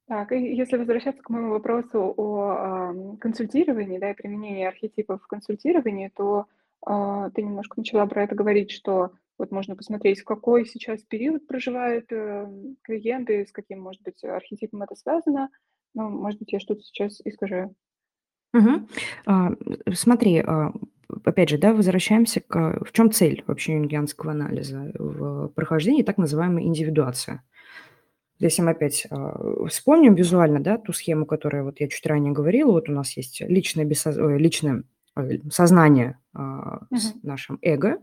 [0.08, 5.28] Так, и если возвращаться к моему вопросу о ам, консультировании, да, и применении архетипов в
[5.28, 6.48] консультировании, то
[6.82, 11.48] а, ты немножко начала про это говорить, что вот можно посмотреть, в какой сейчас период
[11.48, 12.48] проживают э,
[12.82, 15.50] клиенты, с каким, может быть, архетипом это связано.
[15.94, 17.74] Ну, может быть, я что-то сейчас искажаю.
[18.54, 18.88] Угу.
[19.28, 19.52] А,
[19.94, 20.74] смотри, а,
[21.24, 22.84] опять же, да, возвращаемся к...
[22.86, 24.92] В чем цель вообще юнгианского анализа?
[24.96, 27.42] В прохождении так называемой индивидуации.
[28.40, 32.72] Если мы опять а, вспомним визуально, да, ту схему, которую вот я чуть ранее говорила,
[32.72, 34.16] вот у нас есть личное, бессоз...
[34.18, 34.84] личное
[35.52, 37.20] сознание а, с Мгм.
[37.24, 37.98] нашим эго,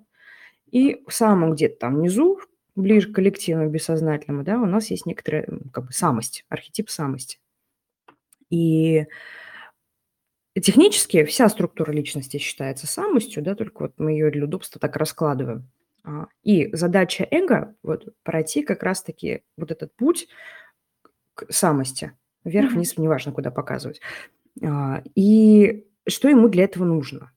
[0.70, 2.38] и в самом где-то там внизу,
[2.74, 7.38] ближе к коллективному бессознательному, да, у нас есть некоторая как бы самость, архетип самости.
[8.50, 9.06] И
[10.62, 15.68] Технически вся структура личности считается самостью, да, только вот мы ее для удобства так раскладываем.
[16.04, 20.28] А, И задача эго вот пройти как раз-таки вот этот путь
[21.34, 22.12] к самости,
[22.44, 22.52] Мгм.
[22.52, 24.00] вверх-вниз, неважно, куда показывать.
[24.62, 27.32] А, И что ему для этого нужно?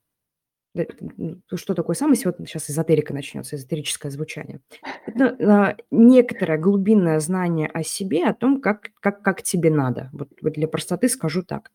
[0.76, 2.24] М, Что такое самость?
[2.26, 4.60] Вот сейчас эзотерика начнется, эзотерическое звучание.
[5.06, 10.10] Это а, некоторое глубинное знание о себе, о том, как, как, как тебе надо.
[10.12, 11.72] Вот для простоты скажу так.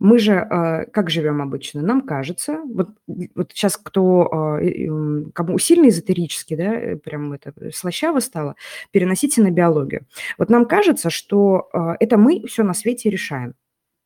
[0.00, 1.82] Мы же э, как живем обычно?
[1.82, 8.20] Нам кажется, вот, вот сейчас кто, э, кому сильно эзотерически, да, э, прям это слащаво
[8.20, 8.56] стало,
[8.92, 10.06] переносите на биологию.
[10.38, 11.68] Вот нам кажется, что
[12.00, 13.54] это мы все на свете решаем.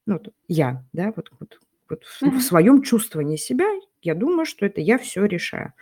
[0.07, 3.67] Ну, вот я, да, вот, вот, вот в своем чувствовании себя,
[4.03, 5.75] я думаю, что это я все решаю.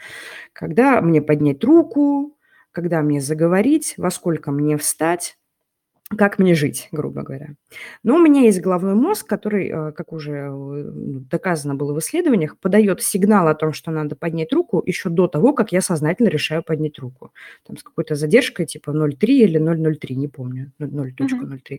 [0.52, 2.36] Когда мне поднять руку,
[2.70, 5.38] когда мне заговорить, во сколько мне встать,
[6.16, 7.54] как мне жить, грубо говоря.
[8.02, 11.98] Но у меня есть головной мозг, который, э, как уже э, ну, доказано было в
[11.98, 16.28] исследованиях, подает сигнал о том, что надо поднять руку еще до того, как я сознательно
[16.28, 17.32] решаю поднять руку.
[17.66, 21.78] Там с какой-то задержкой типа 0,3 или 0,03, не помню, 0.03.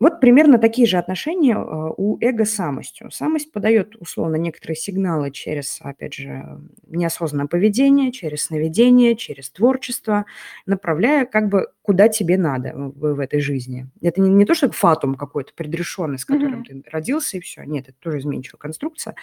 [0.00, 3.10] вот примерно такие же отношения а, у эго с самостью.
[3.10, 10.24] Самость подает условно некоторые сигналы через, опять же, неосознанное поведение, через сновидение, через творчество,
[10.66, 13.88] направляя как бы куда тебе надо в, в этой жизни.
[14.00, 16.82] Это не, не то, что фатум какой-то предрешенный, с которым mm-hmm.
[16.82, 17.64] ты родился и все.
[17.64, 19.16] Нет, это тоже изменчивая конструкция.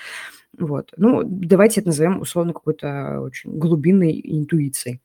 [0.57, 0.91] Вот.
[0.97, 4.99] Ну, давайте это назовем условно какой-то очень глубинной интуицией.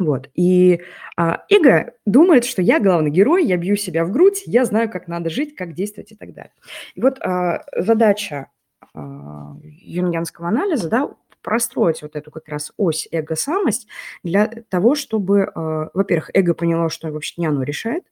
[0.00, 0.30] Вот.
[0.34, 0.80] И
[1.16, 5.06] а, эго думает, что я главный герой, я бью себя в грудь, я знаю, как
[5.08, 6.52] надо жить, как действовать и так далее.
[6.94, 8.48] И вот а, задача
[8.94, 11.10] а, юнгианского анализа, да,
[11.42, 13.86] простроить вот эту как раз ось эго-самость
[14.24, 18.04] для того, чтобы, а, во-первых, эго поняло, что вообще не оно решает,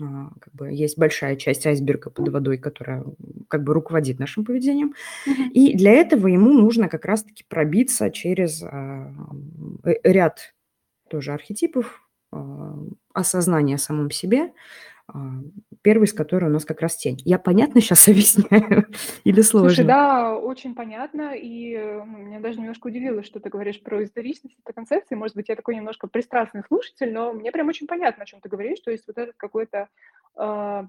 [0.00, 3.04] а, как бы есть большая часть айсберга под водой, которая
[3.48, 4.94] как бы руководит нашим поведением.
[5.26, 5.50] Mm-hmm.
[5.52, 9.12] И для этого ему нужно как раз-таки пробиться через а,
[9.84, 10.54] ряд
[11.08, 12.74] тоже архетипов, а,
[13.12, 14.52] осознание о самом себе,
[15.08, 15.40] а,
[15.82, 17.20] первый из которых у нас как раз тень.
[17.24, 18.86] Я понятно сейчас объясняю
[19.24, 19.68] или сложно?
[19.70, 24.74] Слушай, да, очень понятно, и меня даже немножко удивило, что ты говоришь про историчность этой
[24.74, 25.14] концепции.
[25.14, 28.48] Может быть, я такой немножко пристрастный слушатель, но мне прям очень понятно, о чем ты
[28.48, 28.80] говоришь.
[28.80, 29.88] То есть вот этот какой-то
[30.36, 30.82] э,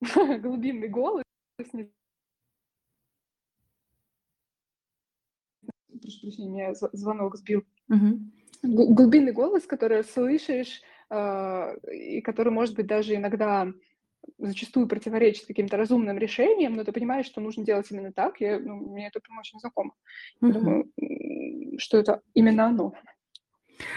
[0.40, 1.22] глубинный голос,
[1.56, 1.88] прошу
[6.10, 7.64] прощения, меня звонок сбил.
[7.88, 8.20] Угу.
[8.62, 13.68] Глубинный голос, который слышишь, э, и который, может быть, даже иногда
[14.38, 18.40] зачастую противоречит каким-то разумным решениям, но ты понимаешь, что нужно делать именно так.
[18.40, 19.92] Я, ну, мне это прям очень знакомо.
[20.40, 20.52] Uh-huh.
[20.52, 20.92] Думаю,
[21.78, 22.94] что это именно оно.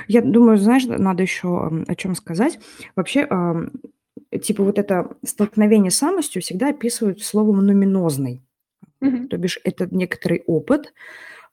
[0.07, 2.59] Я думаю, знаешь, надо еще о чем сказать.
[2.95, 3.27] Вообще,
[4.41, 8.41] типа вот это столкновение с самостью всегда описывают словом нуминозный.
[9.01, 9.27] Uh-huh.
[9.27, 10.93] То бишь это некоторый опыт,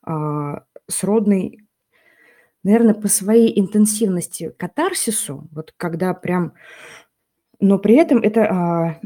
[0.01, 1.62] а, сродный,
[2.63, 6.53] наверное, по своей интенсивности катарсису, вот когда прям
[7.59, 8.99] но при этом это а,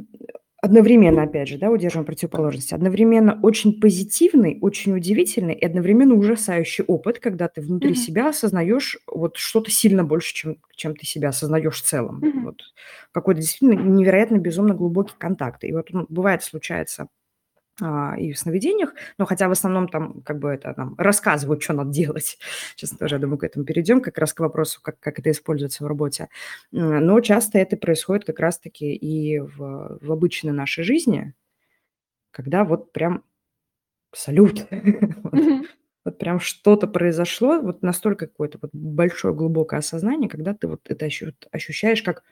[0.62, 7.20] одновременно, опять же, да, удерживаем противоположности, одновременно очень позитивный, очень удивительный и одновременно ужасающий опыт,
[7.20, 7.96] когда ты внутри mm-hmm.
[7.96, 12.24] себя осознаешь вот что-то сильно больше, чем, чем ты себя осознаешь в целом.
[12.24, 12.44] Mm-hmm.
[12.46, 12.62] Вот
[13.12, 15.64] какой-то действительно невероятно безумно глубокий контакт.
[15.64, 17.10] И вот ну, бывает, случается
[17.80, 21.92] и в сновидениях, но хотя в основном там как бы это нам рассказывают, что надо
[21.92, 22.40] делать.
[22.76, 25.84] Сейчас тоже, я думаю, к этому перейдем, как раз к вопросу, как, как это используется
[25.84, 26.30] в работе.
[26.72, 31.34] Но часто это происходит как раз-таки и в, в обычной нашей жизни,
[32.32, 33.24] когда вот прям
[34.14, 34.66] салют.
[36.06, 41.08] вот, прям что-то произошло, вот настолько какое-то вот большое глубокое осознание, когда ты вот это
[41.52, 42.24] ощущаешь как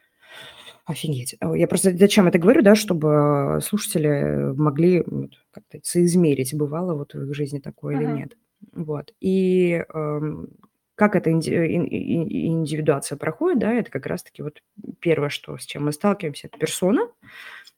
[0.86, 1.36] Офигеть.
[1.42, 5.04] Э, я просто зачем это говорю, да, чтобы слушатели могли
[5.52, 8.38] как-то соизмерить, бывало вот в их жизни такое или нет.
[8.72, 9.14] Вот.
[9.20, 10.50] И эм,
[10.96, 14.62] как эта инди- индивидуация проходит, да, это как раз-таки вот
[15.00, 17.10] первое, что, с чем мы сталкиваемся, это персона,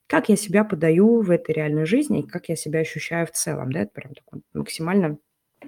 [0.08, 3.72] как я себя подаю в этой реальной жизни и как я себя ощущаю в целом,
[3.72, 5.18] да, это прям такой максимально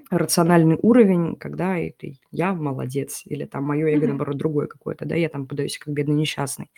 [0.10, 5.30] рациональный уровень, когда это я молодец, или там мое эго, наоборот, другое какое-то, да, я
[5.30, 6.72] там подаюсь как бедный несчастный.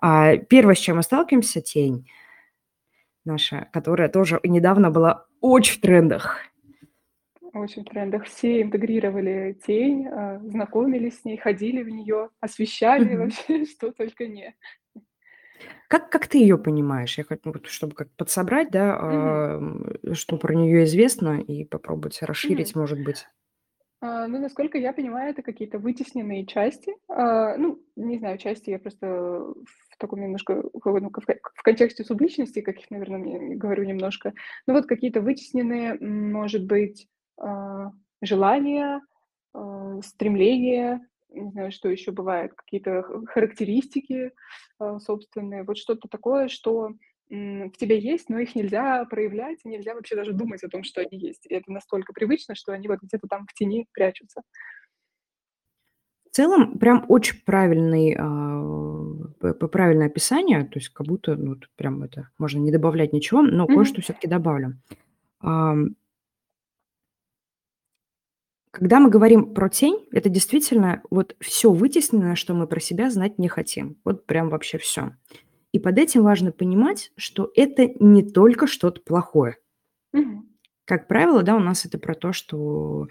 [0.00, 2.06] А, первое, с чем мы сталкиваемся, тень
[3.24, 6.40] наша, которая тоже недавно была очень в трендах.
[7.52, 8.24] Очень в трендах.
[8.24, 13.18] Все интегрировали тень, а, знакомились с ней, ходили в нее, освещали mm-hmm.
[13.18, 14.54] вообще, что только не.
[15.88, 17.18] Как, как ты ее понимаешь?
[17.18, 19.60] Я хочу, вот, чтобы как подсобрать, да, а,
[20.12, 23.26] что про нее известно, и попробовать расширить, может быть.
[24.02, 26.92] А, ну, насколько я понимаю, это какие-то вытесненные части.
[27.08, 32.62] А, ну, не знаю, части я просто в таком немножко, ну, в, в контексте субличности,
[32.62, 34.32] каких, наверное, говорю немножко.
[34.66, 37.06] Ну, вот какие-то вытесненные, может быть,
[37.38, 39.02] а, желания,
[39.54, 44.32] а, стремления, не знаю, что еще бывает, какие-то характеристики
[44.78, 46.92] а, собственные, вот что-то такое, что
[47.28, 51.18] в тебе есть, но их нельзя проявлять, нельзя вообще даже думать о том, что они
[51.18, 51.46] есть.
[51.46, 54.42] И это настолько привычно, что они вот где-то там в тени прячутся.
[56.30, 62.28] В целом, прям очень правильный, э, правильное описание, то есть как будто ну, прям это
[62.38, 63.74] можно не добавлять ничего, но mm-hmm.
[63.74, 64.78] кое-что все-таки добавлю.
[68.72, 73.38] Когда мы говорим про тень, это действительно вот все вытесненное, что мы про себя знать
[73.38, 73.98] не хотим.
[74.02, 75.14] Вот прям вообще все.
[75.72, 79.58] И под этим важно понимать, что это не только что-то плохое.
[80.14, 80.46] Угу.
[80.86, 83.08] Как правило, да, у нас это про то, что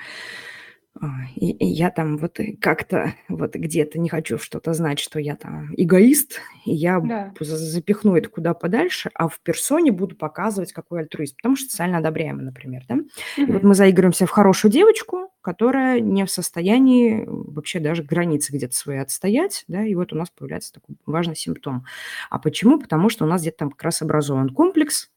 [1.35, 5.73] и, и я там вот как-то вот где-то не хочу что-то знать, что я там
[5.75, 7.33] эгоист, и я да.
[7.39, 12.45] запихну это куда подальше, а в персоне буду показывать, какой альтруист, потому что социально одобряемый,
[12.45, 12.95] например, да.
[12.95, 13.05] Угу.
[13.37, 18.75] И вот мы заигрываемся в хорошую девочку, которая не в состоянии вообще даже границы где-то
[18.75, 21.85] свои отстоять, да, и вот у нас появляется такой важный симптом.
[22.29, 22.79] А почему?
[22.79, 25.09] Потому что у нас где-то там как раз образован комплекс,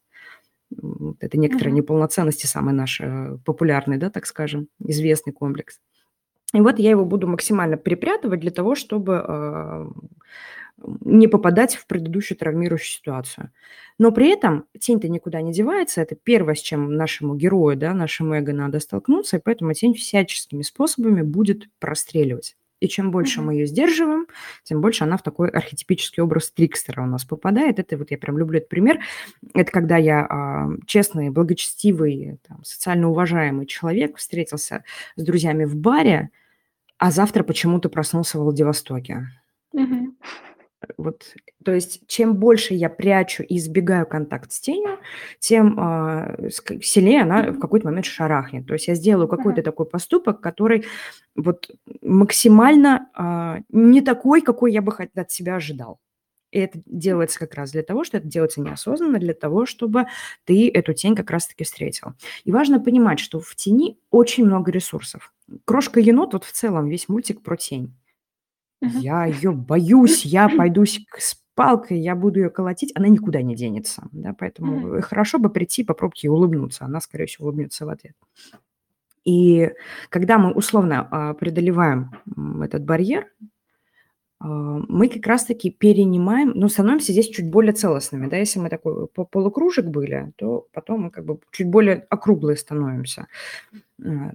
[1.19, 1.77] это некоторая uh-huh.
[1.77, 5.79] неполноценности самый наш э, популярный, да, так скажем, известный комплекс.
[6.53, 9.85] И вот я его буду максимально припрятывать для того, чтобы э,
[10.77, 13.51] не попадать в предыдущую травмирующую ситуацию.
[13.97, 16.01] Но при этом тень-то никуда не девается.
[16.01, 20.61] Это первое, с чем нашему герою, да, нашему эго надо столкнуться, и поэтому тень всяческими
[20.61, 22.55] способами будет простреливать.
[22.85, 24.27] И чем больше мы ее сдерживаем,
[24.63, 27.79] тем больше она в такой архетипический образ трикстера у нас попадает.
[27.79, 28.99] Это вот я прям люблю этот пример.
[29.55, 34.83] Это когда я а, честный, благочестивый, там, социально уважаемый человек встретился
[35.15, 36.29] с друзьями в баре,
[36.99, 39.29] а завтра почему-то проснулся в Владивостоке.
[39.73, 40.13] Угу.
[40.97, 44.99] Вот, то есть, чем больше я прячу и избегаю контакт с тенью,
[45.39, 46.49] тем э,
[46.81, 48.67] сильнее она в какой-то момент шарахнет.
[48.67, 50.85] То есть я сделаю какой-то такой поступок, который
[51.35, 51.69] вот
[52.01, 55.99] максимально э, не такой, какой я бы от себя ожидал.
[56.51, 60.05] И это делается как раз для того, что это делается неосознанно, для того, чтобы
[60.45, 62.13] ты эту тень как раз-таки встретил.
[62.45, 65.33] И важно понимать, что в тени очень много ресурсов.
[65.65, 67.93] Крошка енот, вот в целом весь мультик про тень.
[68.81, 70.99] Я ее боюсь, я пойду с
[71.55, 74.07] палкой, я буду ее колотить, она никуда не денется.
[74.11, 76.85] Да, поэтому хорошо бы прийти, попробовать ей улыбнуться.
[76.85, 78.15] Она, скорее всего, улыбнется в ответ.
[79.23, 79.71] И
[80.09, 82.11] когда мы условно а, преодолеваем
[82.61, 83.31] этот барьер,
[84.47, 88.27] мы как раз-таки перенимаем, но становимся здесь чуть более целостными.
[88.27, 88.37] Да?
[88.37, 93.27] Если мы такой полукружек были, то потом мы как бы чуть более округлые становимся.
[94.03, 94.31] А,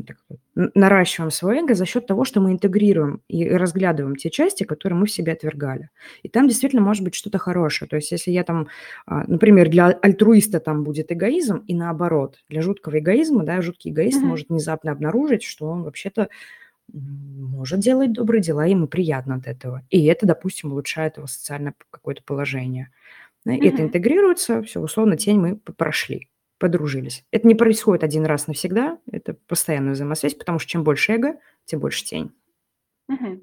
[0.74, 5.06] наращиваем свое эго за счет того, что мы интегрируем и разглядываем те части, которые мы
[5.06, 5.90] в себе отвергали.
[6.22, 7.88] И там действительно может быть что-то хорошее.
[7.88, 8.68] То есть если я там,
[9.06, 14.20] а, например, для альтруиста там будет эгоизм, и наоборот, для жуткого эгоизма, да, жуткий эгоист
[14.20, 14.26] mm-hmm.
[14.26, 16.30] может внезапно обнаружить, что он вообще-то
[16.92, 19.82] может делать добрые дела, ему приятно от этого.
[19.90, 22.90] И это, допустим, улучшает его социальное какое-то положение.
[23.44, 26.28] И это интегрируется, все, условно, тень мы прошли,
[26.58, 27.24] подружились.
[27.30, 31.80] Это не происходит один раз навсегда, это постоянная взаимосвязь, потому что чем больше эго, тем
[31.80, 32.32] больше тень.
[33.08, 33.40] Угу.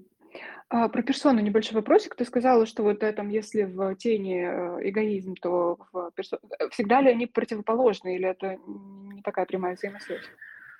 [0.70, 2.16] А, про персону небольшой вопросик.
[2.16, 6.40] Ты сказала, что вот этом, если в тени э, эгоизм, то в персо...
[6.60, 10.26] Э, всегда ли они противоположны, или это не такая прямая взаимосвязь?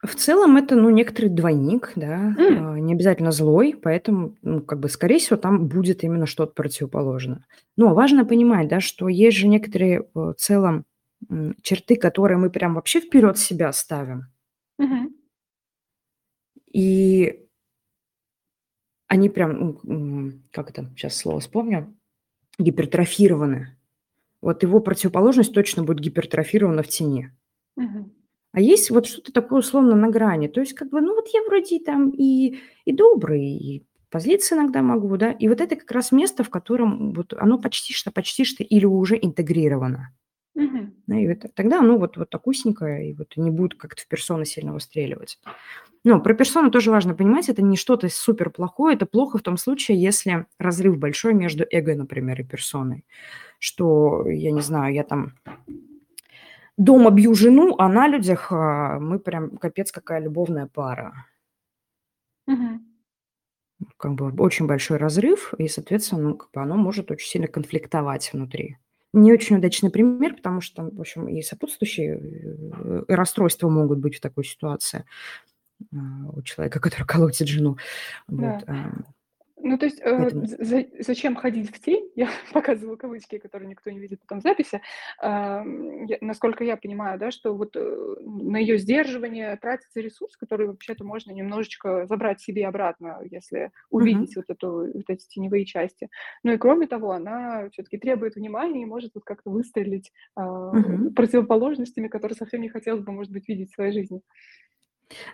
[0.04, 2.80] В целом это, ну, некоторый двойник, да, mm.
[2.80, 7.46] не обязательно злой, поэтому, ну, как бы, скорее всего, там будет именно что-то противоположное.
[7.78, 10.86] Но важно понимать, да, что есть же некоторые в целом
[11.64, 14.28] черты, которые мы прям вообще вперед себя ставим.
[14.80, 15.14] Mm-hmm.
[16.74, 17.48] И
[19.08, 21.96] они прям, ну, как это, сейчас слово вспомню,
[22.60, 23.76] гипертрофированы.
[24.42, 27.32] Вот его противоположность точно будет гипертрофирована в тени.
[27.80, 28.12] Mm-hmm.
[28.54, 30.48] А есть вот что-то такое условно на грани.
[30.48, 34.82] То есть как бы, ну вот я вроде там и, и добрый, и позлиться иногда
[34.82, 35.32] могу, да.
[35.32, 38.86] И вот это как раз место, в котором вот оно почти что, почти что или
[38.86, 40.14] уже интегрировано.
[40.56, 41.14] Угу.
[41.14, 44.74] и это, тогда оно вот, вот такусенькое, и вот не будет как-то в персону сильно
[44.74, 45.40] выстреливать.
[46.04, 49.58] Но про персону тоже важно понимать, это не что-то супер плохое, это плохо в том
[49.58, 53.06] случае, если разрыв большой между эго, например, и персоной.
[53.60, 55.34] Что, я не знаю, я там
[56.78, 61.26] дома бью жену, а на людях а, мы прям капец какая любовная пара.
[62.48, 62.82] Угу.
[63.98, 68.32] Как бы очень большой разрыв, и, соответственно, ну, как бы оно может очень сильно конфликтовать
[68.34, 68.78] внутри.
[69.14, 74.22] Не очень удачный пример, потому что, в общем, и сопутствующие э, расстройства могут быть в
[74.22, 75.06] такой ситуации
[75.94, 75.98] а,
[76.34, 77.78] у человека, который колотит жену.
[78.28, 78.62] Да.
[78.66, 79.06] Вот.
[79.60, 82.12] Ну, то есть, э, за, зачем ходить в тень?
[82.16, 84.82] Я показываю кавычки, которые никто не видит потом в записи.
[85.22, 85.64] Э,
[86.08, 91.04] я, насколько я понимаю, да, что вот э, на ее сдерживание тратится ресурс, который вообще-то
[91.04, 94.44] можно немножечко забрать себе обратно, если увидеть uh-huh.
[94.48, 96.10] вот, эту, вот эти теневые части.
[96.44, 101.14] Ну и кроме того, она все-таки требует внимания и может вот как-то выстрелить э, uh-huh.
[101.14, 104.22] противоположностями, которые совсем не хотелось бы, может быть, видеть в своей жизни.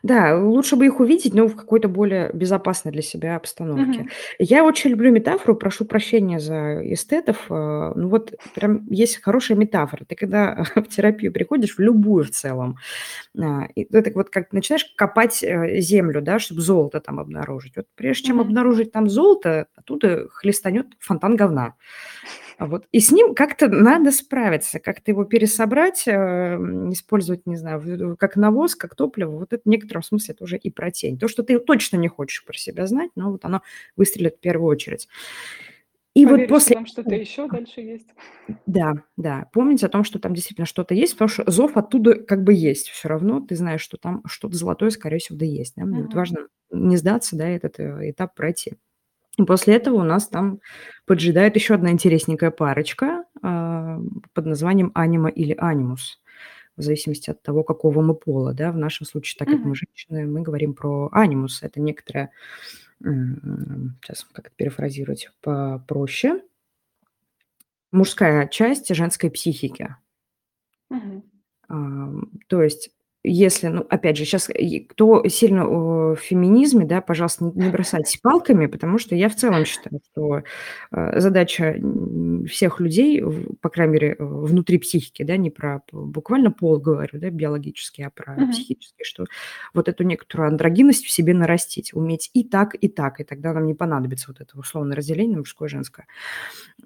[0.03, 4.01] Да, лучше бы их увидеть, но в какой-то более безопасной для себя обстановке.
[4.01, 4.09] Мгм.
[4.39, 7.45] Я очень люблю метафору, прошу прощения за эстетов.
[7.49, 10.05] э, Ну вот прям есть хорошая метафора.
[10.07, 12.77] Ты когда в терапию приходишь, в любую в целом,
[13.39, 17.75] а, и это вот как начинаешь копать э, землю, да, чтобы золото там обнаружить.
[17.77, 18.47] Вот прежде чем Мгм.
[18.47, 21.75] обнаружить там золото, оттуда хлестанет фонтан говна.
[22.57, 22.85] А вот.
[22.91, 26.11] И с ним как-то надо справиться, как-то его пересобрать, э,
[26.91, 29.39] использовать, не знаю, как навоз, как топливо.
[29.39, 31.17] Вот это в некотором смысле это уже и про тень.
[31.17, 33.61] То, что ты точно не хочешь про себя знать, но вот оно
[33.95, 35.07] выстрелит в первую очередь.
[36.13, 36.75] И Поверишь, вот после...
[36.75, 38.07] там что-то еще дальше есть.
[38.67, 39.49] Да, да.
[39.51, 42.89] Помните о том, что там действительно что-то есть, потому что зов оттуда как бы есть.
[42.89, 45.73] Все равно ты знаешь, что там что-то золотое, скорее всего, да есть.
[45.75, 45.83] Да?
[45.83, 46.03] Uh-huh.
[46.03, 48.73] Вот важно не сдаться, да, этот э, этап пройти.
[49.37, 50.59] И после этого у нас там
[51.05, 53.99] поджидает еще одна интересненькая парочка э,
[54.33, 56.21] под названием анима или анимус,
[56.77, 58.53] в зависимости от того, какого мы пола.
[58.53, 58.71] Да?
[58.71, 59.67] В нашем случае, так как mm-hmm.
[59.67, 61.63] мы женщины, мы говорим про анимус.
[61.63, 62.29] Это некоторая,
[63.01, 66.43] сейчас как это перефразировать попроще,
[67.91, 69.95] мужская часть женской психики.
[70.91, 71.23] Mm-hmm.
[71.69, 72.91] Э, то есть
[73.23, 74.49] если, ну, опять же, сейчас
[74.89, 80.01] кто сильно в феминизме, да, пожалуйста, не бросайтесь палками, потому что я в целом считаю,
[80.11, 80.43] что
[80.91, 81.75] э, задача
[82.47, 83.23] всех людей,
[83.61, 88.35] по крайней мере, внутри психики, да, не про буквально пол говорю, да, биологически, а про
[88.35, 88.51] uh-huh.
[88.51, 89.25] психически, что
[89.73, 93.65] вот эту некоторую андрогинность в себе нарастить, уметь и так, и так, и тогда нам
[93.65, 96.07] не понадобится вот это условное разделение мужское женское.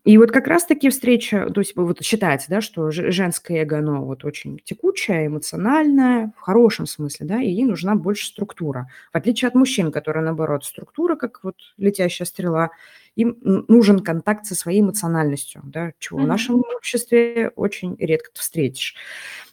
[0.03, 4.23] И вот как раз-таки встреча, то есть вот считается, да, что женское эго, оно вот
[4.23, 8.89] очень текучее, эмоциональное, да, в хорошем смысле, да, и ей нужна больше структура.
[9.11, 12.71] В отличие от мужчин, которые, наоборот, структура, как вот летящая стрела,
[13.15, 16.23] им нужен контакт со своей эмоциональностью, да, чего mm-hmm.
[16.23, 18.95] в нашем обществе очень редко встретишь.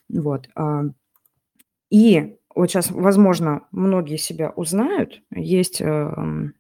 [0.09, 0.49] Вот.
[0.55, 0.85] А.
[1.91, 5.23] И вот сейчас, возможно, многие себя узнают.
[5.31, 5.81] Есть...
[5.81, 6.55] Эм,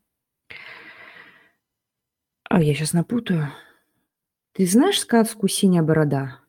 [2.49, 3.49] а я сейчас напутаю.
[4.53, 6.44] Ты знаешь сказку «Синяя борода»?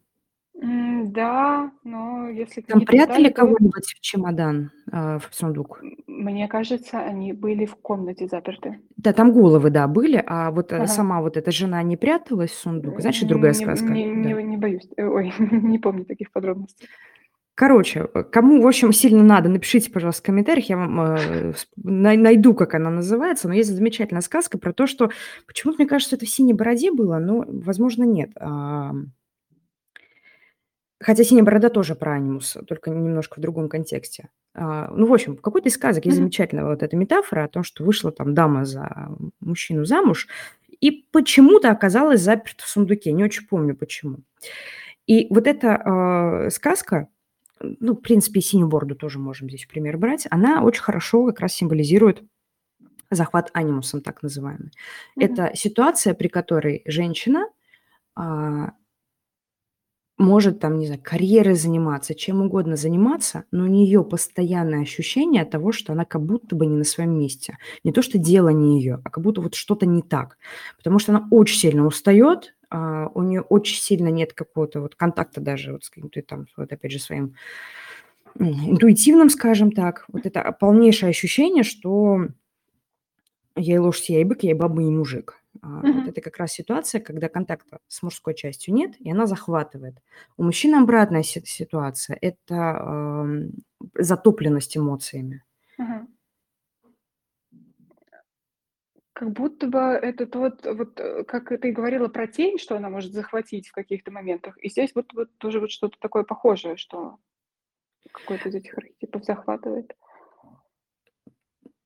[1.15, 5.81] Да, но если Там прятали кого-нибудь в чемодан, а, в сундук?
[6.07, 8.79] мне кажется, они были в комнате заперты.
[8.97, 12.57] Да, там головы, да, были, а вот, э, сама вот эта жена не пряталась в
[12.57, 13.01] сундук?
[13.01, 13.87] Значит, другая Не сказка.
[13.87, 14.41] не не Да.
[14.41, 16.87] не боюсь, э, ой, не помню таких подробностей.
[17.53, 22.53] Короче, э, кому, в общем, сильно надо, напишите, пожалуйста, в комментариях, я вам э, найду,
[22.53, 25.09] как она называется, но есть замечательная сказка про то, что
[25.47, 28.31] почему-то мне кажется, это в «Синей бороде» было, но, возможно, нет.
[31.05, 34.29] Хотя «Синяя борода» тоже про анимус, только немножко в другом контексте.
[34.55, 37.63] А, ну, в общем, в какой-то из сказок есть замечательная вот эта метафора о том,
[37.63, 40.27] что вышла там дама за мужчину замуж
[40.81, 43.11] и почему-то оказалась заперта в сундуке.
[43.11, 44.21] Не очень помню, почему.
[45.05, 47.07] И вот эта э, сказка
[47.59, 51.39] ну, в принципе, и синюю бороду тоже можем здесь пример брать, она очень хорошо как
[51.39, 52.23] раз символизирует
[53.11, 54.69] захват анимусом, так называемый.
[54.69, 55.23] Mm-hmm.
[55.23, 57.47] Это ситуация, при которой женщина
[58.15, 58.73] а,
[60.17, 65.71] может там, не знаю, карьерой заниматься, чем угодно заниматься, но у нее постоянное ощущение того,
[65.71, 67.57] что она как будто бы не на своем месте.
[67.83, 70.37] Не то, что дело не ее, а как будто вот что-то не так.
[70.77, 75.41] Потому что она очень сильно устает, а, у нее очень сильно нет какого-то вот контакта
[75.41, 77.35] даже вот с каким-то там, вот опять же, своим
[78.39, 80.05] интуитивным, скажем так.
[80.07, 82.27] Вот это полнейшее ощущение, что
[83.55, 85.41] я и лошадь, я и бык, я и баба, и мужик.
[85.61, 85.91] Uh-huh.
[85.91, 89.95] Вот это как раз ситуация, когда контакта с мужской частью нет, и она захватывает.
[90.37, 93.49] У мужчин обратная ситуация– это э,
[93.95, 95.43] затопленность эмоциями.
[95.79, 96.07] Uh-huh.
[99.13, 103.13] Как будто бы это тот, вот э, как ты говорила про тень, что она может
[103.13, 104.57] захватить в каких-то моментах.
[104.57, 107.17] И здесь вот, вот тоже вот что-то такое похожее, что
[108.11, 109.95] какой-то из этих архетипов захватывает.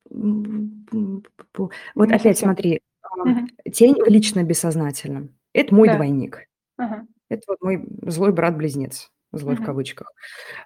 [0.10, 2.82] Вот Не опять смотри,
[3.18, 3.48] угу.
[3.72, 5.36] тень в лично бессознательном.
[5.54, 5.96] Это мой да.
[5.96, 6.48] двойник.
[6.78, 7.08] Ага.
[7.30, 9.64] Это вот мой злой брат-близнец, злой угу.
[9.64, 10.12] в кавычках.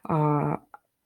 [0.04, 0.62] А,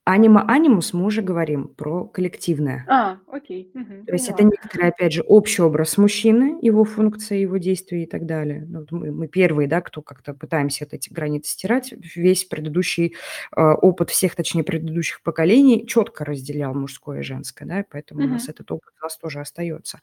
[0.09, 2.85] Анима анимус мы уже говорим про коллективное.
[2.87, 3.69] А, окей.
[3.75, 8.05] Угу, То есть это некоторый, опять же, общий образ мужчины, его функция, его действия и
[8.05, 8.65] так далее.
[8.69, 11.93] Ну, мы, мы первые, да, кто как-то пытаемся это, эти границы стирать.
[12.15, 13.15] Весь предыдущий
[13.53, 18.29] э, опыт всех, точнее, предыдущих поколений четко разделял мужское и женское, да, поэтому угу.
[18.29, 19.99] у нас этот опыт у нас тоже остается.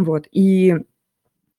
[0.00, 0.28] Вот.
[0.30, 0.76] И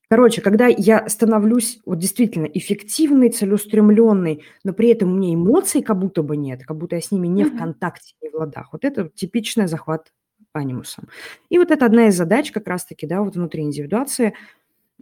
[0.10, 5.98] Короче, когда я становлюсь вот действительно эффективной, целеустремленной, но при этом у меня эмоций как
[5.98, 8.74] будто бы нет, как будто я с ними не в контакте, не в ладах.
[8.74, 10.14] Вот это типичный захват
[10.52, 11.08] анимусом.
[11.50, 14.36] И вот это одна из задач как раз-таки, да, вот внутри индивидуации,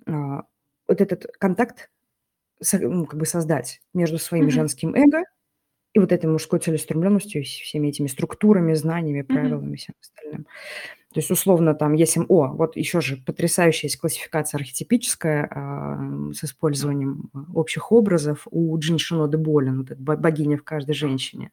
[0.06, 0.44] а,
[0.88, 1.90] вот этот контакт
[2.80, 4.52] ну, как бы создать между своим mm-hmm.
[4.52, 5.24] женским эго
[5.94, 9.76] и вот этой мужской целеустремленностью, всеми этими структурами, знаниями, правилами, mm-hmm.
[9.76, 10.48] всем остальным.
[11.14, 12.22] То есть, условно, там, если...
[12.28, 18.98] О, вот еще же потрясающая есть классификация архетипическая э, с использованием общих образов у Джин
[18.98, 21.52] Шиноды Болин, вот эта богиня в каждой женщине.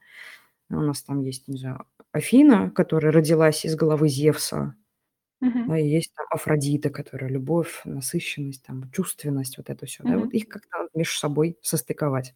[0.71, 4.75] У нас там есть, не знаю, Афина, которая родилась из головы Зевса,
[5.43, 5.67] uh-huh.
[5.67, 10.05] да, и есть там Афродита, которая любовь, насыщенность, там, чувственность, вот это все.
[10.05, 10.11] Uh-huh.
[10.11, 12.35] Да, вот их как-то между собой состыковать.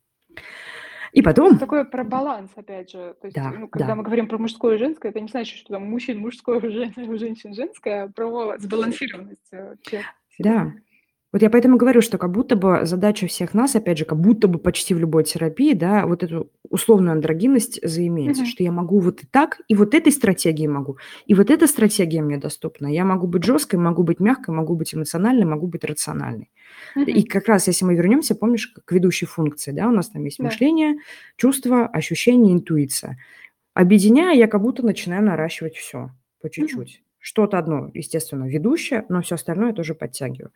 [1.13, 1.59] И потом...
[1.59, 3.15] Такое про баланс, опять же.
[3.21, 3.95] То есть, да, ну, когда да.
[3.95, 7.55] мы говорим про мужское и женское, это не значит, что там мужчин мужское, у женщин
[7.55, 9.53] женское, а про сбалансированность.
[9.53, 9.75] Э,
[10.39, 10.73] да.
[11.33, 14.49] Вот я поэтому говорю, что как будто бы задача всех нас, опять же, как будто
[14.49, 18.47] бы почти в любой терапии, да, вот эту условную андрогинность заиметь, угу.
[18.47, 22.20] что я могу вот и так, и вот этой стратегией могу, и вот эта стратегия
[22.20, 22.87] мне доступна.
[22.87, 26.51] Я могу быть жесткой, могу быть мягкой, могу быть эмоциональной, могу быть рациональной.
[26.97, 27.05] Угу.
[27.07, 30.37] И как раз, если мы вернемся, помнишь, к ведущей функции, да, у нас там есть
[30.39, 30.45] да.
[30.45, 30.97] мышление,
[31.37, 33.18] чувство, ощущение, интуиция.
[33.72, 36.11] Объединяя, я как будто начинаю наращивать все
[36.43, 36.97] по чуть-чуть.
[36.97, 37.07] Угу.
[37.20, 40.51] Что-то одно, естественно, ведущее, но все остальное я тоже подтягиваю.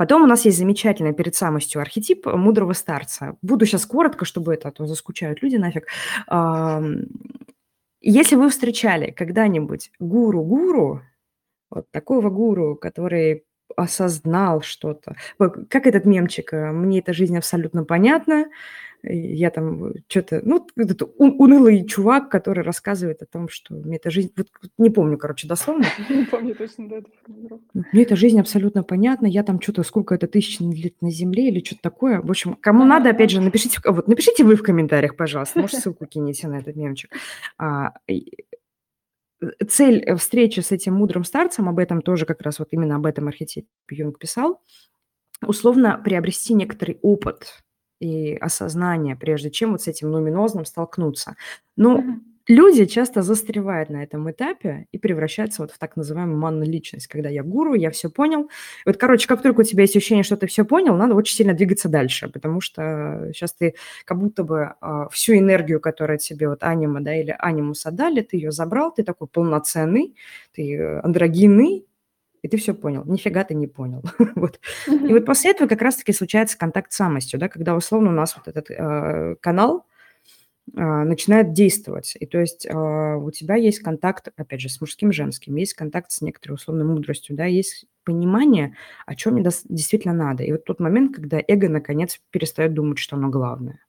[0.00, 3.36] Потом у нас есть замечательный перед самостью архетип мудрого старца.
[3.42, 5.88] Буду сейчас коротко, чтобы это, а то заскучают люди нафиг.
[8.00, 11.02] Если вы встречали когда-нибудь гуру-гуру,
[11.68, 13.44] вот такого гуру, который
[13.76, 15.16] осознал что-то.
[15.68, 18.46] Как этот мемчик, э, мне эта жизнь абсолютно понятна,
[19.02, 24.32] я там что-то, ну, этот унылый чувак, который рассказывает о том, что мне эта жизнь,
[24.36, 24.48] вот,
[24.78, 25.86] не помню, короче, дословно.
[26.10, 27.10] Не помню точно, да, эту
[27.92, 31.64] Мне эта жизнь абсолютно понятна, я там что-то, сколько это тысяч лет на Земле или
[31.64, 32.20] что-то такое.
[32.20, 36.06] В общем, кому надо, опять же, напишите, вот, напишите вы в комментариях, пожалуйста, может, ссылку
[36.06, 37.10] кинете на этот мемчик.
[37.58, 37.92] А,
[39.68, 43.28] цель встречи с этим мудрым старцем, об этом тоже как раз вот именно об этом
[43.28, 44.62] архетипе Юнг писал,
[45.46, 47.62] условно приобрести некоторый опыт
[48.00, 51.36] и осознание, прежде чем вот с этим нуминозным столкнуться.
[51.76, 52.20] Но mm-hmm.
[52.48, 57.28] люди часто застревают на этом этапе и превращаются вот в так называемую манную личность, когда
[57.28, 58.48] я гуру, я все понял.
[58.86, 61.52] Вот, короче, как только у тебя есть ощущение, что ты все понял, надо очень сильно
[61.52, 63.74] двигаться дальше, потому что сейчас ты
[64.06, 68.38] как будто бы э, всю энергию, которая тебе вот анима, да, или анимус отдали, ты
[68.38, 70.16] ее забрал, ты такой полноценный,
[70.54, 71.84] ты э, андрогинный,
[72.42, 73.04] и ты все понял.
[73.04, 74.02] Нифига ты не понял.
[74.34, 74.60] вот.
[74.86, 78.36] И вот после этого как раз-таки случается контакт с самостью, да, когда условно у нас
[78.36, 79.86] вот этот э, канал
[80.74, 82.16] э, начинает действовать.
[82.18, 86.10] И то есть э, у тебя есть контакт, опять же, с мужским женским, есть контакт
[86.10, 88.76] с некоторой условной мудростью, да, есть понимание,
[89.06, 90.42] о чем мне действительно надо.
[90.42, 93.80] И вот тот момент, когда эго наконец перестает думать, что оно главное.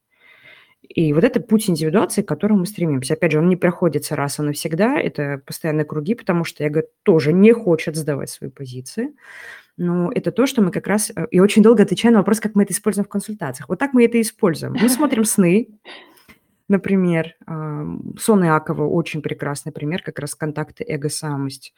[0.94, 3.14] И вот это путь индивидуации, к которому мы стремимся.
[3.14, 7.34] Опять же, он не проходится раз и навсегда, это постоянные круги, потому что эго тоже
[7.34, 9.14] не хочет сдавать свои позиции.
[9.78, 11.12] Но это то, что мы как раз...
[11.16, 13.70] Э, и очень долго отвечаю на вопрос, как мы это используем в консультациях.
[13.70, 14.76] Вот так мы это используем.
[14.80, 15.70] Мы смотрим сны,
[16.72, 17.36] Например,
[18.18, 21.74] сон Иакова очень прекрасный пример, как раз контакты эго-самость.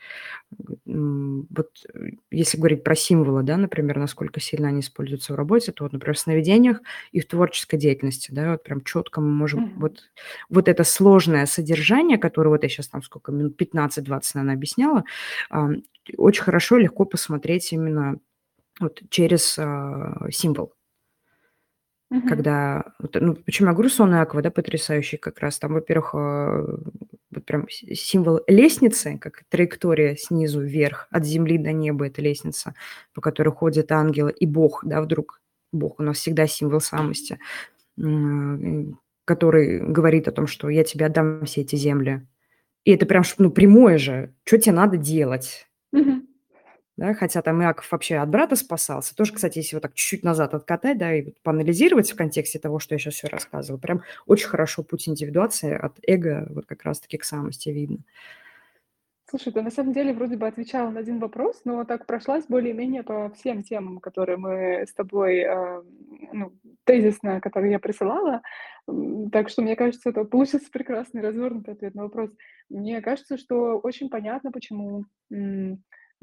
[0.86, 5.86] Вот э, если говорить про символы, да, например, насколько сильно они используются в работе, то,
[5.86, 6.80] вот, например, в сновидениях
[7.12, 9.80] и в творческой деятельности, да, вот прям четко мы можем, mm-hmm.
[9.80, 10.04] вот,
[10.50, 14.04] вот это сложное содержание, которое вот я сейчас там сколько, минут 15-20,
[14.36, 15.06] наверное, объясняла,
[16.18, 18.20] очень хорошо, легко посмотреть именно
[18.80, 20.76] вот через а, символ.
[22.14, 22.28] Мгм.
[22.28, 22.84] Когда,
[23.16, 25.58] ну, почему я говорю, сон Аква, да, потрясающий как раз.
[25.58, 26.78] Там, во-первых, э,
[27.32, 32.76] вот прям символ лестницы, как траектория снизу вверх, от земли до неба, это лестница,
[33.16, 35.42] по которой ходят ангелы, и Бог, да, вдруг
[35.72, 37.40] Бог у нас всегда символ самости,
[39.26, 42.28] который говорит о том, что я тебе отдам все эти земли.
[42.86, 45.68] И это прям, ну, прямое же, что тебе надо делать?
[45.92, 46.23] Мгм
[46.96, 49.16] да, хотя там Иаков вообще от брата спасался.
[49.16, 52.94] Тоже, кстати, если его так чуть-чуть назад откатать, да, и поанализировать в контексте того, что
[52.94, 57.24] я сейчас все рассказываю, прям очень хорошо путь индивидуации от эго вот как раз-таки к
[57.24, 58.00] самости видно.
[59.28, 63.02] Слушай, ты на самом деле вроде бы отвечала на один вопрос, но так прошлась более-менее
[63.02, 65.82] по всем темам, которые мы с тобой, э,
[66.32, 68.44] ну, тезисно, которые я присылала.
[69.32, 72.30] Так что, мне кажется, это получился прекрасный развернутый ответ на вопрос.
[72.70, 75.06] Мне кажется, что очень понятно, почему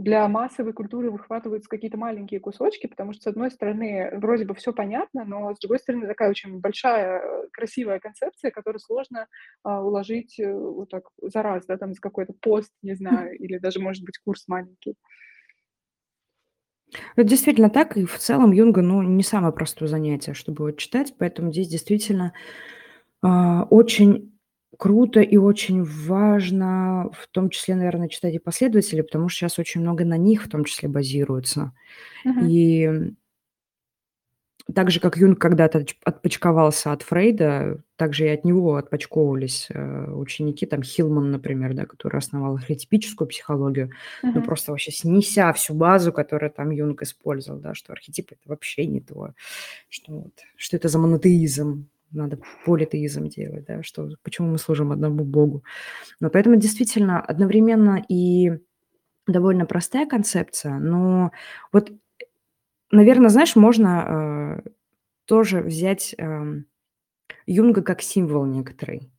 [0.01, 4.73] для массовой культуры выхватываются какие-то маленькие кусочки, потому что, с одной стороны, вроде бы все
[4.73, 9.27] понятно, но, с другой стороны, такая очень большая, э, красивая концепция, которую сложно
[9.63, 13.59] а, уложить э, вот так за раз, да, там, за какой-то пост, не знаю, или
[13.59, 14.95] даже, может быть, курс маленький.
[17.15, 21.13] Это действительно так, и в целом Юнга, ну, не самое простое занятие, чтобы его читать,
[21.19, 22.33] поэтому здесь действительно
[23.23, 23.29] э,
[23.69, 24.33] очень
[24.79, 29.81] круто и очень важно, в том числе, наверное, читать и последователи, потому что сейчас очень
[29.81, 31.73] много на них в том числе базируется.
[32.25, 32.47] Мгм.
[32.47, 33.13] И
[34.75, 40.11] так же, как Юнг когда-то отпочковался от Фрейда, так же и от него отпочковывались э,
[40.13, 43.91] ученики, там Хилман, например, да, который основал архетипическую психологию,
[44.23, 48.87] ну просто вообще снеся всю базу, которую там Юнг использовал, да, что архетип это вообще
[48.87, 49.33] не то,
[49.89, 55.25] что, вот, что это за монотеизм, надо политеизм делать, да, что, почему мы служим одному
[55.25, 55.65] Богу.
[56.21, 58.53] Но поэтому действительно одновременно и
[59.27, 61.31] довольно простая концепция, но
[61.73, 61.93] вот,
[62.91, 64.71] наверное, знаешь, можно э,
[65.25, 66.63] тоже взять э,
[67.47, 69.11] Юнга как символ некоторый,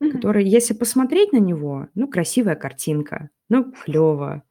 [0.00, 0.10] mm-hmm.
[0.10, 4.42] который, если посмотреть на него, ну, красивая картинка, ну, клево,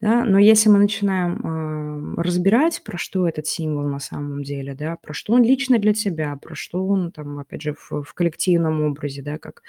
[0.00, 0.24] да?
[0.24, 5.12] Но если мы начинаем э, разбирать, про что этот символ на самом деле, да, про
[5.12, 9.22] что он лично для тебя, про что он там, опять же, в, в коллективном образе,
[9.22, 9.62] да, как,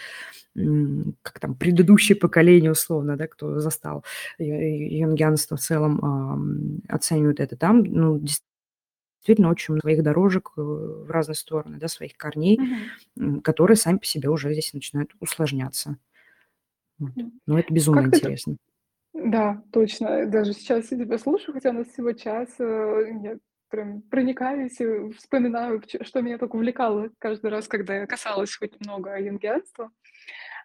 [1.22, 4.04] как там предыдущее поколение условно, да, кто застал
[4.38, 8.20] юнгианство в целом э, оценивают это, там, ну,
[9.22, 12.60] действительно очень много своих дорожек э, в разные стороны, да, своих корней,
[13.18, 13.42] mm-hmm.
[13.42, 15.98] которые сами по себе уже здесь начинают усложняться.
[17.00, 17.12] Вот.
[17.48, 18.54] Но это безумно как интересно.
[18.54, 18.71] Это
[19.14, 20.26] да, точно.
[20.28, 23.38] Даже сейчас я тебя слушаю, хотя у нас всего час, э, я
[23.70, 29.20] прям проникаюсь и вспоминаю, что меня так увлекало каждый раз, когда я касалась хоть немного
[29.20, 29.92] юнгианства.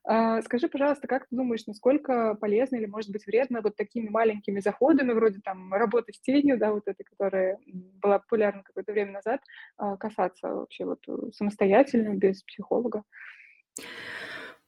[0.09, 4.61] А, скажи, пожалуйста, как ты думаешь, насколько полезно или, может быть, вредно вот такими маленькими
[4.61, 7.59] заходами, вроде там работы с тенью, да, вот этой, которая
[8.01, 9.40] была популярна какое-то время назад,
[9.76, 13.03] а, касаться вообще вот э, самостоятельно, без психолога?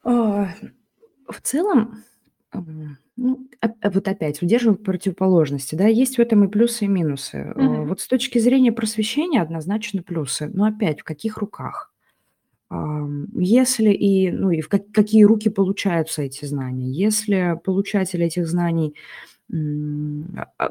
[0.03, 0.49] А,
[1.29, 2.03] в целом,
[3.19, 3.49] ну,
[3.83, 7.53] вот опять удерживаю противоположности, да, есть в этом и плюсы, и минусы.
[7.57, 7.87] Мгм.
[7.89, 11.93] Вот с точки зрения просвещения однозначно плюсы, но опять в каких руках?
[13.35, 16.91] Если и, ну, и в как какие руки получаются эти знания.
[16.91, 18.95] Если получатель этих знаний,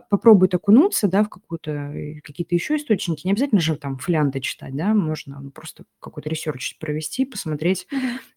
[0.09, 4.75] попробует окунуться, да, в какую-то, э, какие-то еще источники, не обязательно же там фолианты читать,
[4.75, 7.88] да, можно, ну, просто какой-то research провести, посмотреть,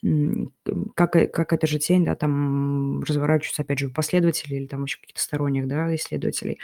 [0.05, 0.53] м,
[0.97, 4.84] как э как эта же тень, да, там разворачивается, опять же, у последователей или там
[4.84, 6.59] еще каких-то сторонних, да, исследователей,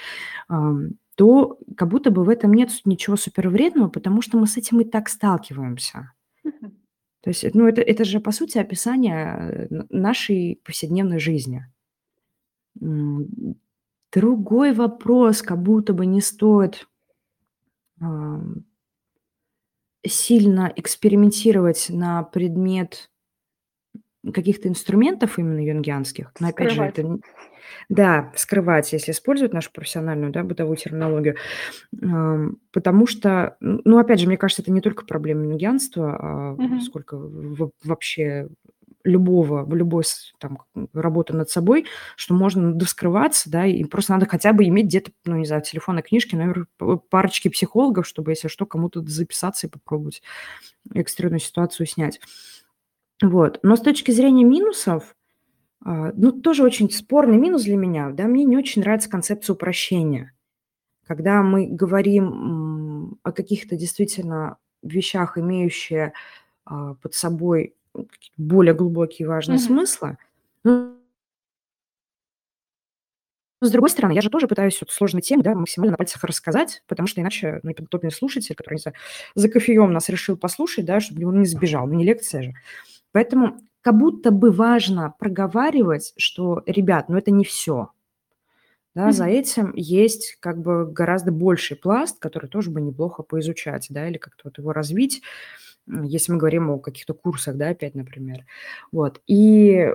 [1.17, 4.81] то как будто бы в этом нет ничего супер вредного, потому что мы с этим
[4.81, 6.13] и так сталкиваемся.
[6.45, 6.73] Мгм.
[7.23, 11.67] То есть, ну, это это же, по сути, описание, э, нашей повседневной жизни.
[14.17, 16.89] Другой вопрос, как будто бы не стоит
[20.05, 23.11] сильно экспериментировать на предмет
[24.33, 26.33] каких-то инструментов именно юнгианских.
[26.41, 27.19] Но опять же, это
[27.89, 31.37] да, скрывать, если использовать нашу профессиональную, да, бытовую терминологию.
[32.73, 36.81] Потому что, ну, опять же, мне кажется, это не только проблема юнгианства, а Мгм.
[36.81, 37.19] сколько
[37.85, 38.49] вообще
[39.07, 40.05] любого, в любой
[40.39, 41.87] там работы над собой,
[42.17, 46.03] что можно доскрываться, да, и просто надо хотя бы иметь где-то, ну, не знаю, телефонной
[46.03, 46.67] книжке номер
[47.09, 50.23] парочки психологов, чтобы, если что, кому-то записаться и попробовать
[50.93, 52.21] экстренную ситуацию снять.
[53.23, 53.61] Вот.
[53.63, 55.17] Но с точки зрения минусов,
[55.85, 60.33] а, ну, тоже очень спорный минус для меня, да, мне не очень нравится концепция упрощения.
[61.07, 66.13] Когда мы говорим о каких-то действительно вещах, имеющие
[66.65, 67.75] а, под собой
[68.37, 69.65] более глубокие и важные Мгм.
[69.67, 70.19] смыслы,
[70.65, 70.97] ну
[73.63, 76.83] с другой стороны, я же тоже пытаюсь эту сложную тему, да, максимально на пальцах рассказать,
[76.87, 78.97] потому что иначе, ну, неподготовленный слушатель, который, не знаю,
[79.35, 82.53] за кофеем нас решил послушать, да, чтобы он не сбежал, ну, не лекция же.
[83.13, 87.91] Поэтому как будто бы важно проговаривать, что, ребят, ну это не все.
[88.95, 94.09] Да, за этим есть как бы гораздо больший пласт, который тоже бы неплохо поизучать, да,
[94.09, 95.23] или как-то вот его развить,
[95.87, 98.45] если мы говорим о каких-то курсах, да, опять, например.
[98.93, 99.21] Вот.
[99.27, 99.95] И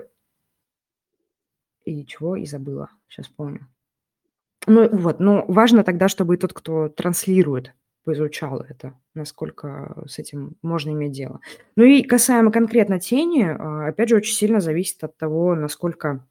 [1.85, 2.35] и чего?
[2.35, 2.89] И забыла.
[3.09, 3.67] Сейчас помню.
[4.67, 7.73] Ну вот, ну важно тогда, чтобы и тот, кто транслирует
[8.03, 11.39] поизучал это, насколько с этим можно иметь дело.
[11.75, 16.25] Ну и касаемо конкретно тени, а, опять же, очень сильно зависит от того, насколько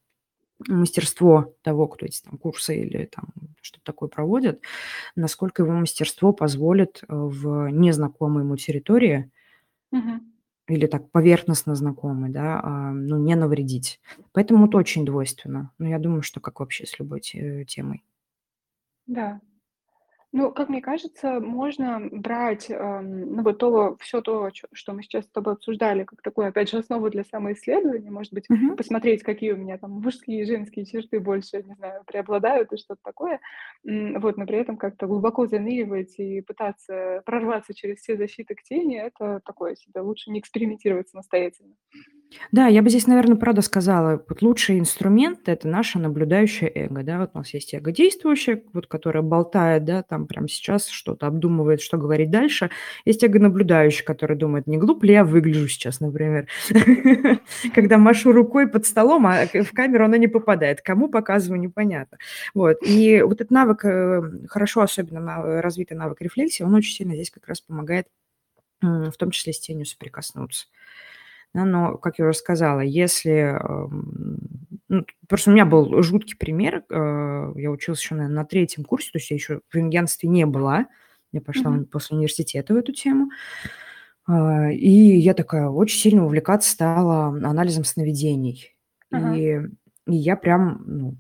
[0.67, 3.31] мастерство того, кто эти там курсы или там
[3.63, 4.61] что-то такое проводит,
[5.17, 9.31] насколько его мастерство позволит э, в незнакомой ему территории
[9.93, 10.33] Мгм.
[10.69, 14.01] или так поверхностно знакомой, да, а, ну, не навредить.
[14.33, 15.73] Поэтому это очень двойственно.
[15.79, 18.03] Но я думаю, что как вообще с любой те темой.
[19.07, 19.41] Да.
[20.33, 25.03] Ну, как мне кажется, можно брать, ам, ну, вот то, все то, чё что мы
[25.03, 28.11] сейчас с тобой обсуждали, как такую, опять же, основу для самоисследования.
[28.13, 28.77] Может быть, Мгм.
[28.77, 33.01] посмотреть, какие у меня там мужские и женские черты больше, не знаю, преобладают и что-то
[33.03, 33.41] такое.
[33.85, 38.63] М, вот, но при этом как-то глубоко заныривать и пытаться прорваться через все защиты к
[38.63, 40.01] тени- это такое себе.
[40.01, 41.75] Лучше не экспериментировать самостоятельно.
[42.53, 47.19] Да, я бы здесь, наверное, правда сказала, вот лучший инструмент– это наше наблюдающее эго, да,
[47.21, 51.81] вот у нас есть эго действующее, вот, которое болтает, да, там прямо сейчас что-то обдумывает,
[51.81, 52.71] что говорить дальше.
[53.05, 56.47] Есть эго наблюдающее, который думает, не глуп ли я выгляжу сейчас, например,
[57.75, 60.83] когда машу рукой под столом, а в камеру она не попадает.
[60.83, 62.19] Кому показываю, непонятно.
[62.55, 67.31] Вот, и вот этот навык, э, хорошо особенно развитый навык рефлексии, он очень сильно здесь
[67.31, 68.07] как раз помогает
[68.83, 70.67] в том числе с тенью соприкоснуться.
[71.55, 73.59] Но, как я уже сказала, если...
[74.89, 76.85] Ну, просто у меня был жуткий пример.
[76.91, 80.47] Э, я училась еще, наверное, на третьем курсе, то есть я еще в ингенстве не
[80.47, 80.87] была.
[81.33, 81.85] Я пошла Мгм.
[81.87, 83.31] после университета в эту тему.
[84.27, 88.77] А, и я такая очень сильно увлекаться стала анализом сновидений.
[89.13, 89.35] Ага.
[89.37, 89.61] И,
[90.09, 91.17] и я прям ну,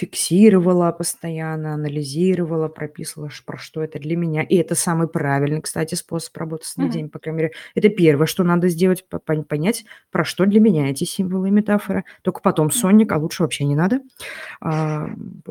[0.00, 4.42] фиксировала постоянно, анализировала, прописывала, про что это для меня.
[4.42, 6.84] И это самый правильный, кстати, способ работы с Мгм.
[6.84, 7.52] сновидением, по крайней мере.
[7.74, 9.04] Это первое, что надо сделать,
[9.46, 12.04] понять, про что для меня эти символы и метафоры.
[12.22, 14.00] Только потом сонник, а лучше вообще не надо.
[14.60, 15.08] А,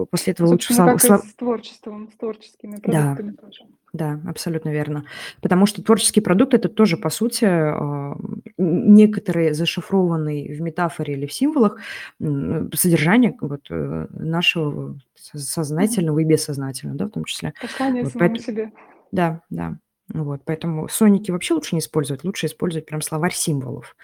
[0.09, 0.73] после этого лучше...
[0.73, 3.65] Собственно, как и с творчеством, с творческими Да, продуктами тоже.
[3.93, 5.05] Да, абсолютно верно.
[5.41, 8.15] Потому что творческий продукт- это тоже, по сути, а,
[8.57, 11.77] некоторые зашифрованные в метафоре или в символах
[12.19, 17.53] содержание вот э, нашего сознательного и бессознательного, да, в том числе.
[17.61, 18.71] Послание Вот самому поэт себе.
[19.11, 19.77] Да, да,
[20.13, 23.95] Вот, поэтому соники вообще лучше не использовать, лучше использовать прям словарь символов.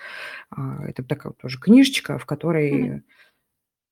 [0.50, 3.02] А, это такая вот тоже книжечка, в которой mm-hmm.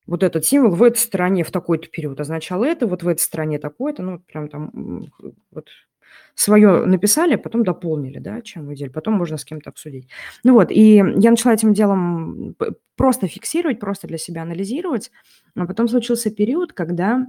[0.06, 3.60] Вот этот символ в этой стране в такой-то период означал это, вот в этой стране
[3.60, 5.12] такой-то, ну, прям там
[5.52, 5.70] вот
[6.36, 10.10] свое написали, а потом дополнили, да, чем выделили, потом можно с кем-то обсудить.
[10.44, 12.56] Ну вот, и я начала этим делом
[12.96, 15.12] просто фиксировать, просто для себя анализировать,
[15.56, 17.26] а потом случился период, когда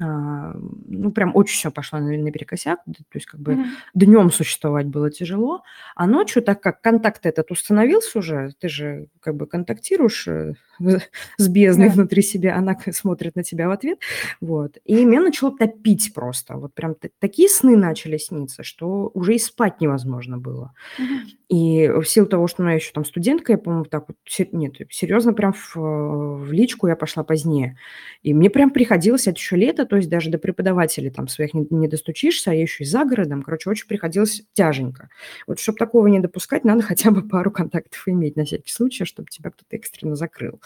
[0.00, 0.54] а,
[0.86, 3.66] ну, прям очень все пошло на, наперекосяк, то есть как бы mm-hmm.
[3.94, 5.62] днем существовать было тяжело,
[5.94, 11.48] а ночью, так как контакт этот установился уже, ты же как бы контактируешь э, с
[11.48, 11.92] бездной yeah.
[11.92, 13.98] внутри себя, она смотрит на тебя в ответ,
[14.40, 19.38] вот, и меня начало топить просто, вот прям такие сны начали сниться, что уже и
[19.38, 20.72] спать невозможно было.
[20.98, 21.42] Mm-hmm.
[21.52, 24.16] И в силу того, что я еще там студентка, я, по-моему, так вот,
[24.52, 27.76] нет, серьезно, прям в, в личку я пошла позднее.
[28.22, 31.66] И мне прям приходилось, это еще лето, то есть даже до преподавателей там своих не,
[31.68, 35.10] не достучишься, а я еще и за городом, короче, очень приходилось тяженько.
[35.46, 39.28] Вот чтобы такого не допускать, надо хотя бы пару контактов иметь на всякий случай, чтобы
[39.28, 40.61] тебя кто-то экстренно закрыл.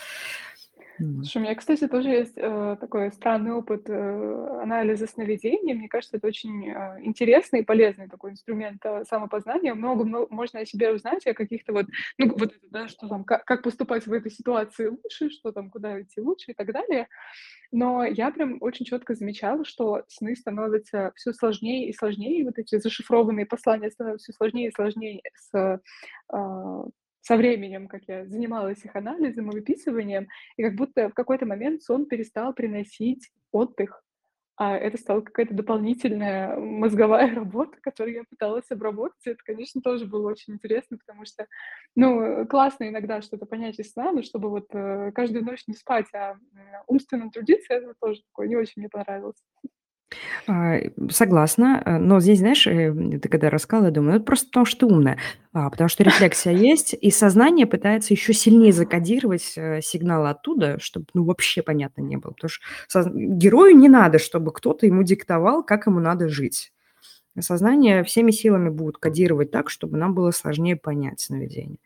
[0.98, 5.74] Слушай, у меня, кстати, тоже есть э, такой странный опыт э, анализа сновидений.
[5.74, 9.74] Мне кажется, это очень э, интересный и полезный такой инструмент э, самопознания.
[9.74, 11.86] Много, много можно о себе узнать, о каких-то вот,
[12.16, 15.68] ну, вот это, да, что там, как, как поступать в этой ситуации лучше, что там,
[15.68, 17.08] куда идти лучше и так далее.
[17.72, 22.58] Но я прям очень четко замечала, что сны становятся все сложнее и сложнее, и вот
[22.58, 25.80] эти зашифрованные послания становятся все сложнее и сложнее с
[26.32, 26.84] э,
[27.26, 31.82] со временем, как я занималась их анализом и выписыванием, и как будто в какой-то момент
[31.82, 34.00] сон перестал приносить отдых,
[34.54, 39.26] а это стала какая-то дополнительная мозговая работа, которую я пыталась обработать.
[39.26, 41.48] Это, конечно, тоже было очень интересно, потому что,
[41.96, 46.06] ну, классно иногда что-то понять из сна, но чтобы вот э, каждую ночь не спать,
[46.14, 46.36] а
[46.86, 49.42] умственно трудиться, это тоже такое не очень мне понравилось.
[50.46, 50.78] А,
[51.10, 54.66] согласна, э, но здесь, знаешь, э, ты когда рассказывала, я думаю, ну, это просто потому,
[54.66, 55.18] что ты умная,
[55.52, 61.06] а, потому что рефлексия есть, и сознание пытается еще сильнее закодировать э, сигналы оттуда, чтобы,
[61.14, 65.86] ну, вообще понятно не было, потому что герою не надо, чтобы кто-то ему диктовал, как
[65.86, 66.72] ему надо жить.
[67.38, 71.78] Сознание всеми силами будет кодировать так, чтобы нам было сложнее понять сновидение.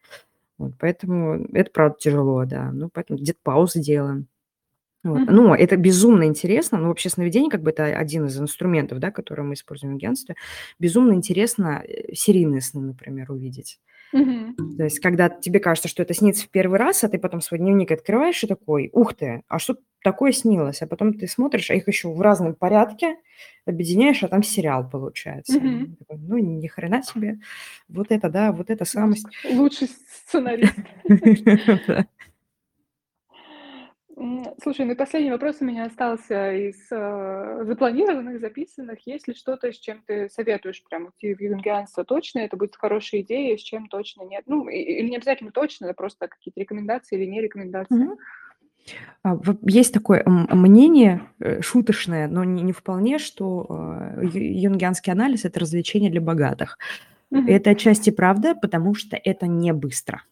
[0.59, 2.71] Вот, поэтому это, правда, тяжело, да.
[2.73, 4.29] Ну, поэтому где-то паузы делаем.
[5.03, 5.21] Вот.
[5.21, 5.35] Мгм.
[5.35, 6.79] Ну, это безумно интересно.
[6.79, 10.35] Ну, вообще сновидение, как бы это один из инструментов, да, которые мы используем в агентстве.
[10.79, 13.81] Безумно интересно э, серийные сны, например, увидеть.
[14.13, 14.77] Мгм.
[14.77, 17.61] То есть, когда тебе кажется, что это снится в первый раз, а ты потом свой
[17.61, 20.83] дневник открываешь и такой, ух ты, а что такое снилось?
[20.83, 23.17] А потом ты смотришь, а их еще в разном порядке
[23.65, 25.61] объединяешь, а там сериал получается.
[25.61, 25.97] Мгм.
[25.97, 27.39] такой, ну, ни хрена себе.
[27.89, 29.27] Вот это, да, вот это самость.
[29.51, 29.89] Лучший
[30.27, 30.75] сценарист.
[34.63, 38.99] Слушай, ну и последний вопрос у меня остался из э, запланированных, записанных.
[39.07, 42.41] Есть ли что-то, с чем ты советуешь прям идти в юнгианство точно?
[42.41, 44.43] Это будет хорошая идея, с чем точно нет?
[44.47, 48.09] Ну, или не обязательно точно, это просто какие-то рекомендации или не рекомендации.
[49.25, 49.59] Угу.
[49.63, 56.11] Есть такое мнение э, шуточное, но не, не вполне, что э, юнгианский анализ– это развлечение
[56.11, 56.79] для богатых.
[57.31, 57.49] Угу.
[57.49, 60.23] Это отчасти правда, потому что это не быстро.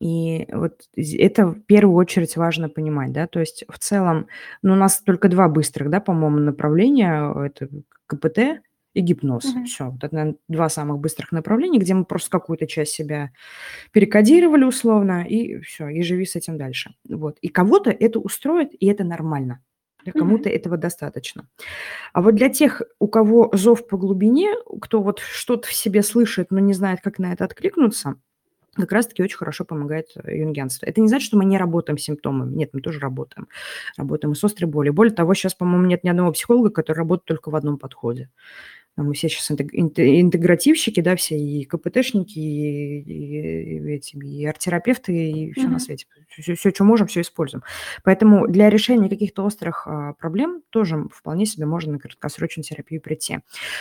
[0.00, 4.28] И вот это в первую очередь важно понимать, да, то есть в целом,
[4.62, 7.68] ну, у нас только два быстрых, да, по-моему, направления, это
[8.06, 8.62] КПТ
[8.94, 9.44] и гипноз.
[9.44, 9.64] Угу.
[9.64, 13.30] Все, вот это, наверное, два самых быстрых направления, где мы просто какую-то часть себя
[13.92, 16.94] перекодировали условно, и все, и живи с этим дальше.
[17.08, 17.38] Вот.
[17.40, 19.62] И кого-то это устроит, и это нормально.
[20.02, 21.46] Для кому-то mm этого достаточно.
[22.14, 26.50] А вот для тех, у кого зов по глубине, кто вот что-то в себе слышит,
[26.50, 28.14] но не знает, как на это откликнуться,
[28.80, 30.86] как раз-таки очень хорошо помогает э, юнгианство.
[30.86, 32.54] Это не значит, что мы не работаем с симптомами.
[32.54, 33.48] Нет, мы тоже работаем.
[33.96, 34.92] Работаем и с острой болью.
[34.92, 38.30] Более того, сейчас, по-моему, нет ни одного психолога, который работает только в одном подходе.
[39.02, 45.52] Мы все сейчас интегративщики, да, все и КПТшники, и, и, и, эти, и арт-терапевты, и
[45.52, 45.68] все mm-hmm.
[45.68, 46.06] на свете.
[46.28, 47.62] Все, все, что можем, все используем.
[48.04, 53.38] Поэтому для решения каких-то острых а, проблем тоже вполне себе можно на краткосрочную терапию прийти.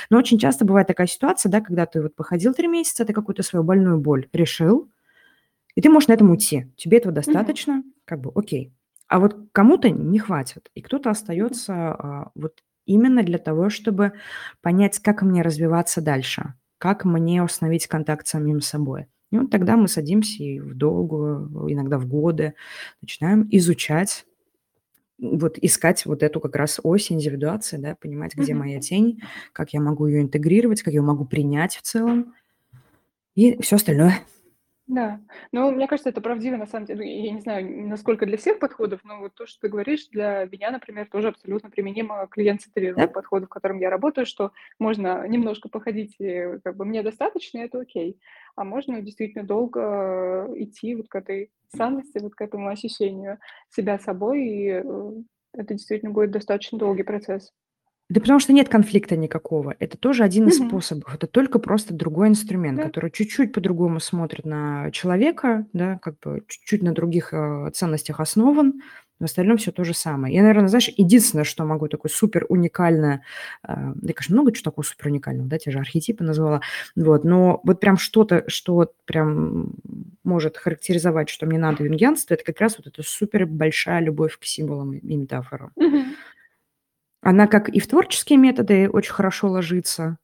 [0.09, 3.43] Но очень часто бывает такая ситуация, да, когда ты вот походил три месяца, ты какую-то
[3.43, 4.89] свою больную боль решил,
[5.76, 6.67] и ты можешь на этом уйти.
[6.76, 8.01] Тебе этого достаточно, mm-hmm.
[8.05, 8.74] как бы окей.
[9.07, 14.14] А вот кому-то не хватит, и кто-то остается а, вот именно для того, чтобы
[14.62, 19.08] понять, как мне развиваться дальше, как мне установить контакт с самим собой.
[19.32, 22.56] И вот тогда мы садимся и в долгую, иногда в годы,
[23.02, 24.26] начинаем изучать,
[25.20, 28.56] вот искать вот эту как раз ось индивидуации, да, понимать, где mm-hmm.
[28.56, 29.22] моя тень,
[29.54, 32.34] как я могу ее интегрировать, как я могу принять в целом,
[33.36, 34.20] и все остальное.
[34.90, 35.20] Да,
[35.52, 37.06] но мне кажется, это правдиво на самом деле.
[37.06, 40.48] Ну, я не знаю, насколько для всех подходов, но вот то, что ты говоришь, для
[40.52, 43.14] меня, например, тоже абсолютно применимо к клиент-центрированному Да.
[43.14, 47.62] подходу, в котором я работаю, что можно немножко походить, и как бы мне достаточно, и
[47.66, 48.20] это окей.
[48.56, 53.38] А можно действительно долго идти вот к этой ценности, вот к этому ощущению
[53.70, 54.84] себя собой, и э,
[55.54, 57.54] это действительно будет достаточно долгий процесс.
[58.10, 59.76] Да потому что нет конфликта никакого.
[59.78, 60.70] Это тоже один из Мгм.
[60.70, 61.14] способов.
[61.14, 62.84] Это только просто другой инструмент, Да.
[62.86, 68.82] который чуть-чуть по-другому смотрит на человека, да, как бы чуть-чуть на других э, ценностях основан.
[69.20, 70.34] В остальном все то же самое.
[70.34, 73.22] Я, наверное, знаешь, единственное, что могу такое супер уникальное,
[73.68, 76.62] э, да, конечно, много чего такого супер уникального, да, те же архетипы назвала,
[76.95, 79.74] вот, но вот прям что-то, что прям
[80.24, 81.89] может характеризовать, что мне надо в
[82.34, 85.74] это как раз вот эта супер большая любовь к символам и метафорам.
[85.76, 86.05] Мгм.
[87.22, 90.17] Она как и в творческие методы очень хорошо ложится,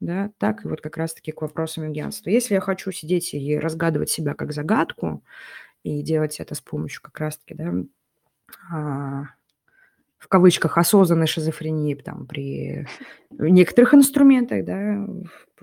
[0.00, 2.30] да, так и вот как раз-таки к вопросам юнгианства.
[2.30, 5.22] Если я хочу сидеть и разгадывать себя как загадку
[5.82, 7.74] и делать это с помощью как раз-таки, да,
[8.72, 9.24] а,
[10.18, 12.86] в кавычках осознанной шизофрении там, при
[13.30, 15.06] некоторых инструментах, да,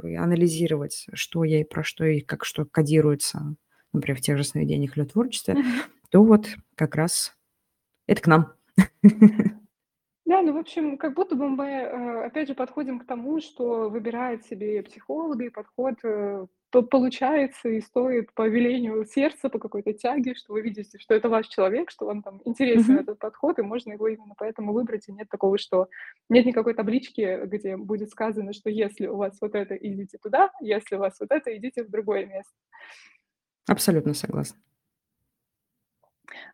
[0.03, 3.55] анализировать, что я и про что и как что кодируется,
[3.93, 5.57] например, в тех же сновидениях или творчестве,
[6.09, 7.35] то вот как раз
[8.05, 8.53] это к нам.
[10.27, 13.89] Да, ну, в общем, как будто бы мы, э, опять же, подходим к тому, что
[13.89, 19.93] выбирает себе психолог, и подход э, по- получается и стоит по велению сердца, по какой-то
[19.93, 23.03] тяге, что вы видите, что это ваш человек, что вам там интересен Мгм.
[23.03, 25.87] этот подход, и можно его именно поэтому выбрать, и нет такого, что
[26.27, 30.97] нет никакой таблички, где будет сказано, что если у вас вот это, идите туда, если
[30.97, 32.51] у вас вот это, идите в другое место.
[33.69, 34.59] Абсолютно согласна.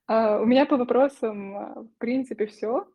[0.06, 2.86] А, у меня по вопросам, а, в принципе, все.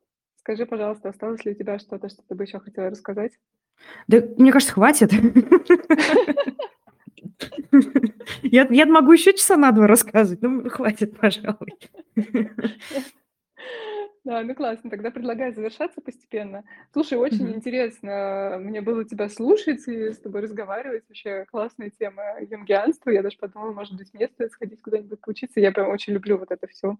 [0.49, 3.33] Скажи, пожалуйста, осталось ли у тебя что-то, что ты бы еще хотела рассказать?
[4.07, 5.13] Да, мне кажется, хватит.
[8.43, 11.75] Я, я могу еще часа на два рассказывать, ну хватит, пожалуй.
[14.25, 14.91] Да, ну классно.
[14.91, 16.65] Тогда предлагаю завершаться постепенно.
[16.93, 17.55] Слушай, очень Мгм.
[17.57, 21.05] интересно мне было тебя слушать и с тобой разговаривать.
[21.09, 23.11] Вообще классная тема юнгианства.
[23.11, 25.61] Я даже подумала, может быть, мне стоит сходить куда-нибудь поучиться.
[25.61, 26.99] Я прям очень люблю вот это все.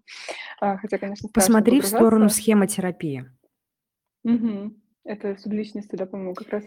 [0.59, 3.25] Хотя, конечно, Посмотри в сторону схемотерапии.
[4.23, 4.75] Мгм.
[5.05, 6.63] Это субличности, да, по-моему, как раз.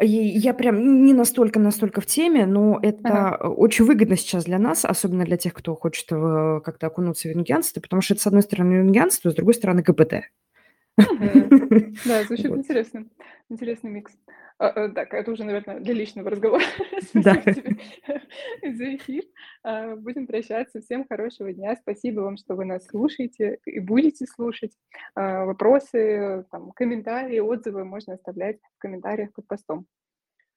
[0.00, 3.36] И я прям не настолько настолько в теме, но Ага.
[3.38, 7.30] это очень выгодно сейчас для нас, особенно для тех, кто хочет в- как-то окунуться в
[7.32, 10.24] юнгианство, потому что это, с одной стороны, юнгианство, с другой стороны, КПТ.
[12.04, 13.06] Да, звучит интересно.
[13.48, 14.12] Интересный микс.
[14.58, 16.62] А, э, так, это уже, наверное, для личного разговора.
[17.02, 19.22] Спасибо тебе за эфир.
[19.62, 20.80] А, Будем прощаться.
[20.80, 21.76] Всем хорошего дня.
[21.76, 24.72] Спасибо вам, что вы нас слушаете и будете слушать.
[25.14, 29.86] А, Вопросы, там, комментарии, отзывы можно оставлять в комментариях под постом.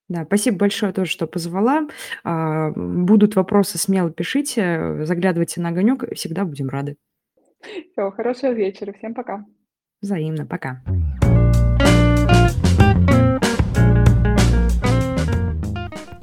[0.07, 1.87] Да, спасибо большое тоже, что позвала.
[2.25, 6.97] Будут вопросы, смело пишите, заглядывайте на огонек, всегда будем рады.
[7.61, 8.91] Все, хорошего вечера.
[8.93, 9.45] Всем пока.
[10.01, 10.81] Взаимно, пока.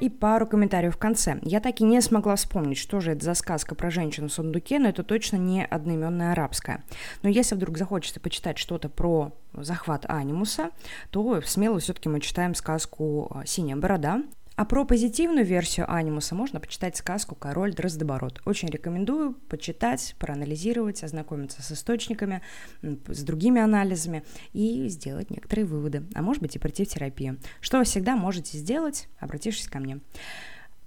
[0.01, 1.39] И пару комментариев в конце.
[1.43, 4.79] Я так и не смогла вспомнить, что же это за сказка про женщину в сундуке,
[4.79, 6.85] но это точно не одноименная арабская.
[7.23, 10.71] Но если вдруг захочется почитать что-то про захват анимуса,
[11.11, 14.23] то смело все-таки мы читаем сказку «Синяя борода».
[14.57, 18.41] А про позитивную версию анимуса можно почитать сказку «Король Дроздобород».
[18.47, 22.41] Очень рекомендую почитать, проанализировать, ознакомиться с источниками,
[22.81, 27.37] с другими анализами и сделать некоторые выводы, а может быть и пройти в терапию.
[27.61, 30.01] Что вы всегда можете сделать, обратившись ко мне.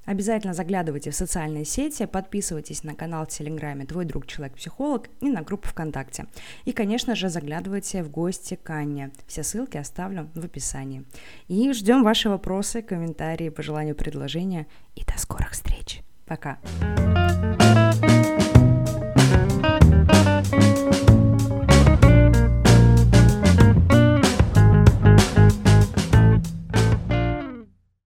[0.10, 5.44] Обязательно заглядывайте в социальные сети, подписывайтесь на канал в Телеграме «Твой друг Человек-психолог» и на
[5.44, 6.26] группу ВКонтакте.
[6.66, 9.12] И, конечно же, заглядывайте в гости к Анне.
[9.28, 11.04] Все ссылки оставлю в описании.
[11.48, 14.66] И ждем ваши вопросы, комментарии, пожелания, предложения.
[14.96, 16.02] И до скорых встреч.
[16.26, 16.58] Пока.